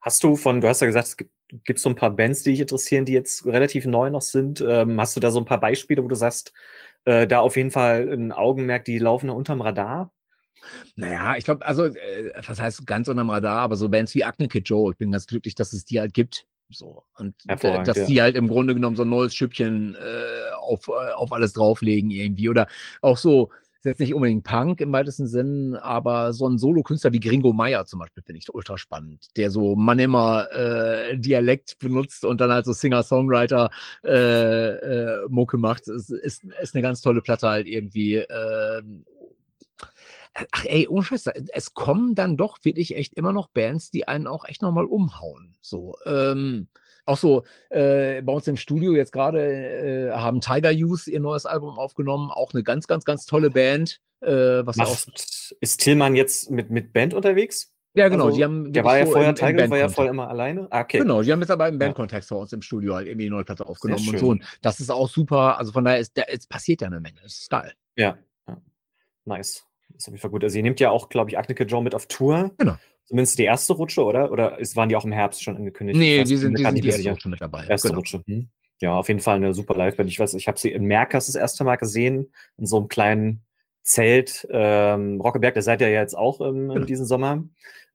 Hast 0.00 0.22
du 0.22 0.36
von, 0.36 0.60
du 0.60 0.68
hast 0.68 0.80
ja 0.80 0.86
gesagt, 0.86 1.08
es 1.08 1.16
gibt, 1.16 1.32
gibt 1.64 1.80
so 1.80 1.88
ein 1.88 1.96
paar 1.96 2.10
Bands, 2.10 2.42
die 2.42 2.50
dich 2.50 2.60
interessieren, 2.60 3.04
die 3.04 3.12
jetzt 3.12 3.46
relativ 3.46 3.84
neu 3.84 4.10
noch 4.10 4.22
sind. 4.22 4.60
Ähm, 4.60 5.00
hast 5.00 5.16
du 5.16 5.20
da 5.20 5.30
so 5.30 5.40
ein 5.40 5.44
paar 5.44 5.60
Beispiele, 5.60 6.04
wo 6.04 6.08
du 6.08 6.14
sagst, 6.14 6.52
äh, 7.04 7.26
da 7.26 7.40
auf 7.40 7.56
jeden 7.56 7.70
Fall 7.70 8.08
ein 8.12 8.32
Augenmerk, 8.32 8.84
die 8.84 8.98
laufen 8.98 9.30
unterm 9.30 9.60
Radar? 9.60 10.12
Naja, 10.96 11.36
ich 11.36 11.44
glaube, 11.44 11.64
also, 11.64 11.84
äh, 11.84 12.32
was 12.46 12.60
heißt 12.60 12.86
ganz 12.86 13.08
unterm 13.08 13.30
Radar, 13.30 13.60
aber 13.60 13.76
so 13.76 13.88
Bands 13.88 14.14
wie 14.14 14.24
Acne 14.24 14.48
Kid 14.48 14.68
Joe, 14.68 14.92
ich 14.92 14.98
bin 14.98 15.12
ganz 15.12 15.26
glücklich, 15.26 15.54
dass 15.54 15.72
es 15.72 15.84
die 15.84 16.00
halt 16.00 16.14
gibt. 16.14 16.46
So. 16.70 17.02
Und 17.16 17.34
dass 17.46 17.96
ja. 17.96 18.06
die 18.06 18.22
halt 18.22 18.36
im 18.36 18.48
Grunde 18.48 18.74
genommen 18.74 18.96
so 18.96 19.02
ein 19.02 19.08
neues 19.08 19.34
Schüppchen 19.34 19.94
äh, 19.94 20.54
auf, 20.60 20.88
äh, 20.88 21.12
auf 21.14 21.32
alles 21.32 21.54
drauflegen 21.54 22.10
irgendwie. 22.10 22.48
Oder 22.50 22.66
auch 23.00 23.16
so, 23.16 23.50
ist 23.78 23.84
jetzt 23.84 24.00
nicht 24.00 24.14
unbedingt 24.14 24.44
Punk 24.44 24.80
im 24.80 24.92
weitesten 24.92 25.28
Sinn, 25.28 25.76
aber 25.76 26.32
so 26.32 26.48
ein 26.48 26.58
Solo-Künstler 26.58 27.12
wie 27.12 27.20
Gringo 27.20 27.52
Meyer 27.52 27.86
zum 27.86 28.00
Beispiel 28.00 28.24
finde 28.24 28.40
ich 28.40 28.52
ultra 28.52 28.76
spannend, 28.76 29.28
der 29.36 29.50
so 29.50 29.76
man 29.76 30.00
immer 30.00 30.50
äh, 30.52 31.16
Dialekt 31.16 31.78
benutzt 31.78 32.24
und 32.24 32.40
dann 32.40 32.50
halt 32.50 32.66
so 32.66 32.72
Singer-Songwriter 32.72 33.70
äh, 34.04 34.68
äh, 34.68 35.28
Mucke 35.28 35.58
macht. 35.58 35.86
Es 35.86 36.10
ist, 36.10 36.42
ist 36.60 36.74
eine 36.74 36.82
ganz 36.82 37.02
tolle 37.02 37.22
Platte 37.22 37.48
halt 37.48 37.68
irgendwie. 37.68 38.16
Äh, 38.16 38.82
ach 40.52 40.64
ey, 40.64 40.88
ohne 40.88 41.04
Scheiß, 41.04 41.26
es 41.26 41.74
kommen 41.74 42.14
dann 42.14 42.36
doch 42.36 42.58
wirklich 42.62 42.96
echt 42.96 43.14
immer 43.14 43.32
noch 43.32 43.48
Bands, 43.48 43.90
die 43.90 44.06
einen 44.08 44.26
auch 44.26 44.44
echt 44.44 44.62
nochmal 44.62 44.84
umhauen. 44.84 45.56
So, 45.60 45.96
ähm, 46.06 46.68
auch 47.04 47.16
so 47.16 47.44
äh, 47.70 48.22
bei 48.22 48.32
uns 48.32 48.46
im 48.46 48.56
Studio 48.56 48.92
jetzt 48.92 49.12
gerade 49.12 49.40
äh, 49.40 50.10
haben 50.12 50.40
Tiger 50.40 50.70
Youth 50.70 51.06
ihr 51.06 51.20
neues 51.20 51.46
Album 51.46 51.78
aufgenommen, 51.78 52.30
auch 52.30 52.52
eine 52.52 52.62
ganz, 52.62 52.86
ganz, 52.86 53.04
ganz 53.04 53.26
tolle 53.26 53.50
Band. 53.50 54.00
Äh, 54.20 54.66
was 54.66 54.76
Macht, 54.76 54.88
auch, 54.88 55.56
ist 55.60 55.80
Tillmann 55.80 56.16
jetzt 56.16 56.50
mit, 56.50 56.70
mit 56.70 56.92
Band 56.92 57.14
unterwegs? 57.14 57.72
Ja, 57.94 58.08
genau. 58.08 58.26
Also, 58.26 58.36
die 58.36 58.44
haben 58.44 58.72
der 58.72 58.84
war 58.84 58.98
ja 58.98 59.06
vorher, 59.06 59.34
Tiger 59.34 59.68
war 59.70 59.78
ja 59.78 59.88
voll 59.88 60.06
immer 60.06 60.28
alleine. 60.28 60.68
Ah, 60.70 60.82
okay. 60.82 60.98
Genau, 60.98 61.22
die 61.22 61.32
haben 61.32 61.40
jetzt 61.40 61.50
aber 61.50 61.68
im 61.68 61.78
Bandkontext 61.78 62.30
ja. 62.30 62.36
bei 62.36 62.42
uns 62.42 62.52
im 62.52 62.62
Studio 62.62 62.94
halt 62.94 63.08
irgendwie 63.08 63.26
eine 63.26 63.36
neue 63.36 63.44
Platte 63.44 63.66
aufgenommen 63.66 64.08
und 64.08 64.18
so. 64.18 64.28
Und 64.28 64.44
das 64.62 64.78
ist 64.78 64.90
auch 64.90 65.08
super. 65.08 65.58
Also 65.58 65.72
von 65.72 65.84
daher 65.84 65.98
ist, 65.98 66.16
der, 66.16 66.32
es 66.32 66.46
passiert 66.46 66.82
ja 66.82 66.86
eine 66.86 67.00
Menge. 67.00 67.20
Das 67.22 67.38
ist 67.40 67.50
geil. 67.50 67.72
Ja. 67.96 68.18
ja. 68.46 68.56
Nice. 69.24 69.67
Das 69.98 70.04
ist 70.04 70.08
auf 70.08 70.12
jeden 70.12 70.22
Fall 70.22 70.30
gut. 70.30 70.44
Also, 70.44 70.56
ihr 70.56 70.62
nehmt 70.62 70.78
ja 70.78 70.90
auch, 70.90 71.08
glaube 71.08 71.30
ich, 71.30 71.38
Agnike 71.38 71.64
Joe 71.64 71.82
mit 71.82 71.92
auf 71.92 72.06
Tour. 72.06 72.52
Genau. 72.56 72.76
Zumindest 73.04 73.36
die 73.38 73.44
erste 73.44 73.72
Rutsche, 73.72 74.04
oder? 74.04 74.30
Oder 74.30 74.58
ist, 74.60 74.76
waren 74.76 74.88
die 74.88 74.94
auch 74.94 75.04
im 75.04 75.10
Herbst 75.10 75.42
schon 75.42 75.56
angekündigt? 75.56 75.98
Nee, 75.98 76.22
die 76.22 76.36
sind, 76.36 76.56
die 76.56 76.62
sind 76.62 76.74
die 76.84 76.88
erste 76.88 77.10
Rutsche 77.10 77.28
mit 77.28 77.40
dabei. 77.40 77.66
Erste 77.66 77.88
genau. 77.88 77.98
Rutsche. 77.98 78.22
Hm. 78.24 78.48
Ja, 78.80 78.94
auf 78.94 79.08
jeden 79.08 79.18
Fall 79.18 79.36
eine 79.36 79.54
super 79.54 79.74
Liveband. 79.74 80.08
Ich 80.08 80.20
weiß, 80.20 80.34
ich 80.34 80.46
habe 80.46 80.58
sie 80.58 80.70
in 80.70 80.84
Merkers 80.84 81.26
das 81.26 81.34
erste 81.34 81.64
Mal 81.64 81.76
gesehen, 81.76 82.32
in 82.58 82.66
so 82.66 82.76
einem 82.76 82.88
kleinen 82.88 83.42
Zelt. 83.82 84.46
Ähm, 84.52 85.20
Rockeberg, 85.20 85.54
da 85.54 85.62
seid 85.62 85.80
ihr 85.80 85.88
ja 85.88 86.00
jetzt 86.00 86.16
auch 86.16 86.40
im, 86.40 86.68
genau. 86.68 86.84
diesen 86.84 87.06
Sommer. 87.06 87.42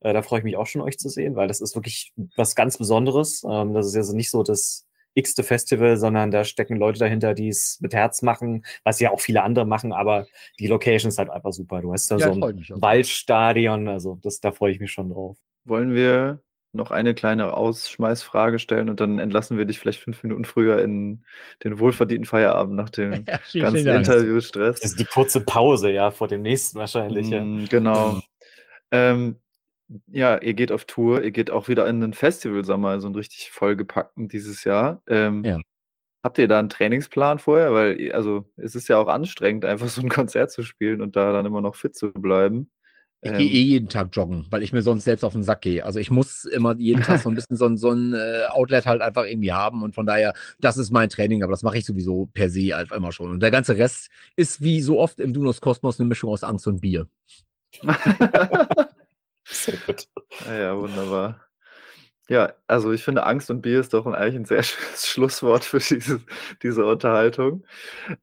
Äh, 0.00 0.12
da 0.12 0.20
freue 0.20 0.40
ich 0.40 0.44
mich 0.44 0.58
auch 0.58 0.66
schon, 0.66 0.82
euch 0.82 0.98
zu 0.98 1.08
sehen, 1.08 1.36
weil 1.36 1.48
das 1.48 1.62
ist 1.62 1.74
wirklich 1.74 2.12
was 2.36 2.54
ganz 2.54 2.76
Besonderes. 2.76 3.44
Ähm, 3.48 3.72
das 3.72 3.86
ist 3.86 3.94
ja 3.94 4.02
so 4.02 4.14
nicht 4.14 4.30
so 4.30 4.42
das 4.42 4.86
x-te 5.14 5.42
Festival, 5.42 5.96
sondern 5.96 6.30
da 6.30 6.44
stecken 6.44 6.76
Leute 6.76 6.98
dahinter, 6.98 7.34
die 7.34 7.48
es 7.48 7.78
mit 7.80 7.94
Herz 7.94 8.22
machen, 8.22 8.64
was 8.82 9.00
ja 9.00 9.10
auch 9.10 9.20
viele 9.20 9.42
andere 9.42 9.64
machen, 9.64 9.92
aber 9.92 10.26
die 10.58 10.66
Location 10.66 11.08
ist 11.08 11.18
halt 11.18 11.30
einfach 11.30 11.52
super. 11.52 11.80
Du 11.80 11.92
hast 11.92 12.10
da 12.10 12.16
ja, 12.16 12.32
so 12.32 12.40
ein 12.40 12.64
Waldstadion, 12.80 13.88
also 13.88 14.18
das, 14.22 14.40
da 14.40 14.52
freue 14.52 14.72
ich 14.72 14.80
mich 14.80 14.92
schon 14.92 15.10
drauf. 15.10 15.36
Wollen 15.64 15.94
wir 15.94 16.40
noch 16.74 16.90
eine 16.90 17.14
kleine 17.14 17.54
Ausschmeißfrage 17.54 18.58
stellen 18.58 18.90
und 18.90 19.00
dann 19.00 19.18
entlassen 19.18 19.56
wir 19.56 19.64
dich 19.64 19.78
vielleicht 19.78 20.00
fünf 20.00 20.22
Minuten 20.22 20.44
früher 20.44 20.82
in 20.82 21.24
den 21.62 21.78
wohlverdienten 21.78 22.26
Feierabend 22.26 22.74
nach 22.74 22.90
dem 22.90 23.12
ja, 23.52 23.62
ganzen 23.62 23.86
Interviewstress. 23.86 24.80
Das 24.80 24.90
ist 24.90 25.00
die 25.00 25.04
kurze 25.04 25.40
Pause, 25.40 25.90
ja, 25.90 26.10
vor 26.10 26.28
dem 26.28 26.42
nächsten 26.42 26.78
wahrscheinlich. 26.78 27.30
Mm, 27.30 27.60
ja. 27.60 27.66
Genau. 27.70 28.20
ähm, 28.90 29.36
ja, 30.06 30.38
ihr 30.38 30.54
geht 30.54 30.72
auf 30.72 30.84
Tour, 30.84 31.22
ihr 31.22 31.30
geht 31.30 31.50
auch 31.50 31.68
wieder 31.68 31.86
in 31.88 32.00
den 32.00 32.14
Festivalsommer, 32.14 33.00
so 33.00 33.06
einen 33.06 33.16
richtig 33.16 33.50
vollgepackten 33.50 34.28
dieses 34.28 34.64
Jahr. 34.64 35.02
Ähm, 35.06 35.44
ja. 35.44 35.60
Habt 36.22 36.38
ihr 36.38 36.48
da 36.48 36.58
einen 36.58 36.70
Trainingsplan 36.70 37.38
vorher? 37.38 37.72
Weil, 37.74 38.12
also, 38.12 38.46
es 38.56 38.74
ist 38.74 38.88
ja 38.88 38.98
auch 38.98 39.08
anstrengend, 39.08 39.64
einfach 39.64 39.88
so 39.88 40.00
ein 40.00 40.08
Konzert 40.08 40.50
zu 40.50 40.62
spielen 40.62 41.00
und 41.00 41.16
da 41.16 41.32
dann 41.32 41.46
immer 41.46 41.60
noch 41.60 41.76
fit 41.76 41.94
zu 41.94 42.12
bleiben. 42.12 42.70
Ich 43.20 43.30
ähm, 43.30 43.38
gehe 43.38 43.50
eh 43.50 43.62
jeden 43.62 43.88
Tag 43.88 44.08
joggen, 44.12 44.46
weil 44.50 44.62
ich 44.62 44.72
mir 44.72 44.82
sonst 44.82 45.04
selbst 45.04 45.24
auf 45.24 45.32
den 45.32 45.42
Sack 45.42 45.62
gehe. 45.62 45.84
Also 45.84 45.98
ich 45.98 46.10
muss 46.10 46.44
immer 46.44 46.76
jeden 46.76 47.02
Tag 47.02 47.20
so 47.20 47.30
ein 47.30 47.34
bisschen 47.34 47.56
so, 47.56 47.74
so 47.76 47.90
ein 47.90 48.12
äh, 48.12 48.46
Outlet 48.50 48.84
halt 48.84 49.00
einfach 49.00 49.24
irgendwie 49.24 49.52
haben 49.52 49.82
und 49.82 49.94
von 49.94 50.04
daher, 50.04 50.34
das 50.60 50.76
ist 50.76 50.90
mein 50.90 51.08
Training, 51.08 51.42
aber 51.42 51.52
das 51.52 51.62
mache 51.62 51.78
ich 51.78 51.86
sowieso 51.86 52.26
per 52.34 52.50
se 52.50 52.76
einfach 52.76 52.96
immer 52.96 53.12
schon. 53.12 53.30
Und 53.30 53.40
der 53.40 53.50
ganze 53.50 53.78
Rest 53.78 54.10
ist 54.36 54.62
wie 54.62 54.82
so 54.82 55.00
oft 55.00 55.20
im 55.20 55.32
Dunos 55.32 55.62
Kosmos 55.62 55.98
eine 55.98 56.08
Mischung 56.08 56.30
aus 56.30 56.44
Angst 56.44 56.66
und 56.66 56.82
Bier. 56.82 57.06
Sehr 59.64 59.78
gut. 59.86 60.08
Ja, 60.46 60.54
ja, 60.54 60.78
wunderbar. 60.78 61.40
Ja, 62.28 62.54
also 62.66 62.92
ich 62.92 63.04
finde, 63.04 63.26
Angst 63.26 63.50
und 63.50 63.60
Bier 63.60 63.80
ist 63.80 63.92
doch 63.92 64.06
eigentlich 64.06 64.34
ein 64.34 64.44
sehr 64.46 64.62
schönes 64.62 65.06
Schlusswort 65.06 65.64
für 65.64 65.78
dieses, 65.78 66.20
diese 66.62 66.86
Unterhaltung. 66.86 67.64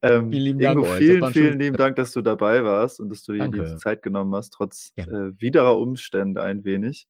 Ähm, 0.02 0.32
vielen 0.32 0.44
lieben 0.44 0.60
Ingo, 0.60 0.84
Dank. 0.84 0.98
Vielen, 0.98 1.32
vielen 1.32 1.60
lieben 1.60 1.78
Dank, 1.78 1.96
dass 1.98 2.12
du 2.12 2.22
dabei 2.22 2.64
warst 2.64 3.00
und 3.00 3.10
dass 3.10 3.24
du 3.24 3.34
dir 3.34 3.48
diese 3.48 3.78
Zeit 3.78 4.02
genommen 4.02 4.34
hast, 4.34 4.52
trotz 4.54 4.92
ja. 4.96 5.06
äh, 5.06 5.40
widerer 5.40 5.78
Umstände 5.78 6.42
ein 6.42 6.64
wenig. 6.64 7.08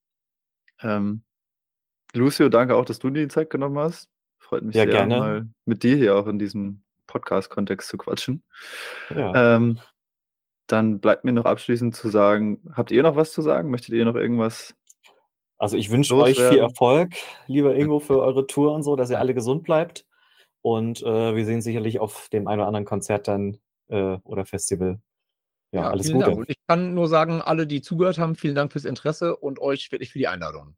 Ähm, 0.81 1.23
Lucio, 2.13 2.49
danke 2.49 2.75
auch, 2.75 2.85
dass 2.85 2.99
du 2.99 3.09
dir 3.09 3.21
die 3.21 3.29
Zeit 3.29 3.49
genommen 3.49 3.77
hast. 3.79 4.09
Freut 4.37 4.63
mich 4.63 4.75
ja, 4.75 4.83
sehr, 4.83 4.91
gerne. 4.91 5.17
mal 5.17 5.49
mit 5.65 5.83
dir 5.83 5.95
hier 5.95 6.17
auch 6.17 6.27
in 6.27 6.39
diesem 6.39 6.83
Podcast-Kontext 7.07 7.87
zu 7.87 7.97
quatschen. 7.97 8.43
Ja. 9.15 9.55
Ähm, 9.55 9.79
dann 10.71 10.99
bleibt 10.99 11.23
mir 11.23 11.33
noch 11.33 11.45
abschließend 11.45 11.95
zu 11.95 12.09
sagen, 12.09 12.61
habt 12.73 12.91
ihr 12.91 13.03
noch 13.03 13.15
was 13.15 13.31
zu 13.31 13.41
sagen? 13.41 13.69
Möchtet 13.69 13.95
ihr 13.95 14.05
noch 14.05 14.15
irgendwas? 14.15 14.75
Also 15.57 15.77
ich 15.77 15.91
wünsche 15.91 16.15
euch 16.15 16.41
viel 16.41 16.57
Erfolg, 16.57 17.13
lieber 17.45 17.75
Ingo, 17.75 17.99
für 17.99 18.19
eure 18.19 18.47
Tour 18.47 18.73
und 18.73 18.81
so, 18.81 18.95
dass 18.95 19.11
ihr 19.11 19.19
alle 19.19 19.33
gesund 19.33 19.63
bleibt. 19.63 20.05
Und 20.61 21.01
äh, 21.03 21.35
wir 21.35 21.45
sehen 21.45 21.61
sicherlich 21.61 21.99
auf 21.99 22.29
dem 22.29 22.47
einen 22.47 22.61
oder 22.61 22.67
anderen 22.67 22.85
Konzert 22.85 23.27
dann 23.27 23.57
äh, 23.89 24.17
oder 24.23 24.45
Festival. 24.45 24.99
Ja, 25.71 25.81
ja 25.81 25.89
alles 25.89 26.11
Gute. 26.11 26.25
Dank. 26.25 26.37
Und 26.37 26.49
ich 26.49 26.57
kann 26.67 26.93
nur 26.93 27.07
sagen, 27.07 27.41
alle, 27.41 27.67
die 27.67 27.81
zugehört 27.81 28.17
haben, 28.17 28.35
vielen 28.35 28.55
Dank 28.55 28.71
fürs 28.71 28.85
Interesse 28.85 29.35
und 29.35 29.59
euch 29.59 29.91
wirklich 29.91 30.11
für 30.11 30.19
die 30.19 30.27
Einladung. 30.27 30.75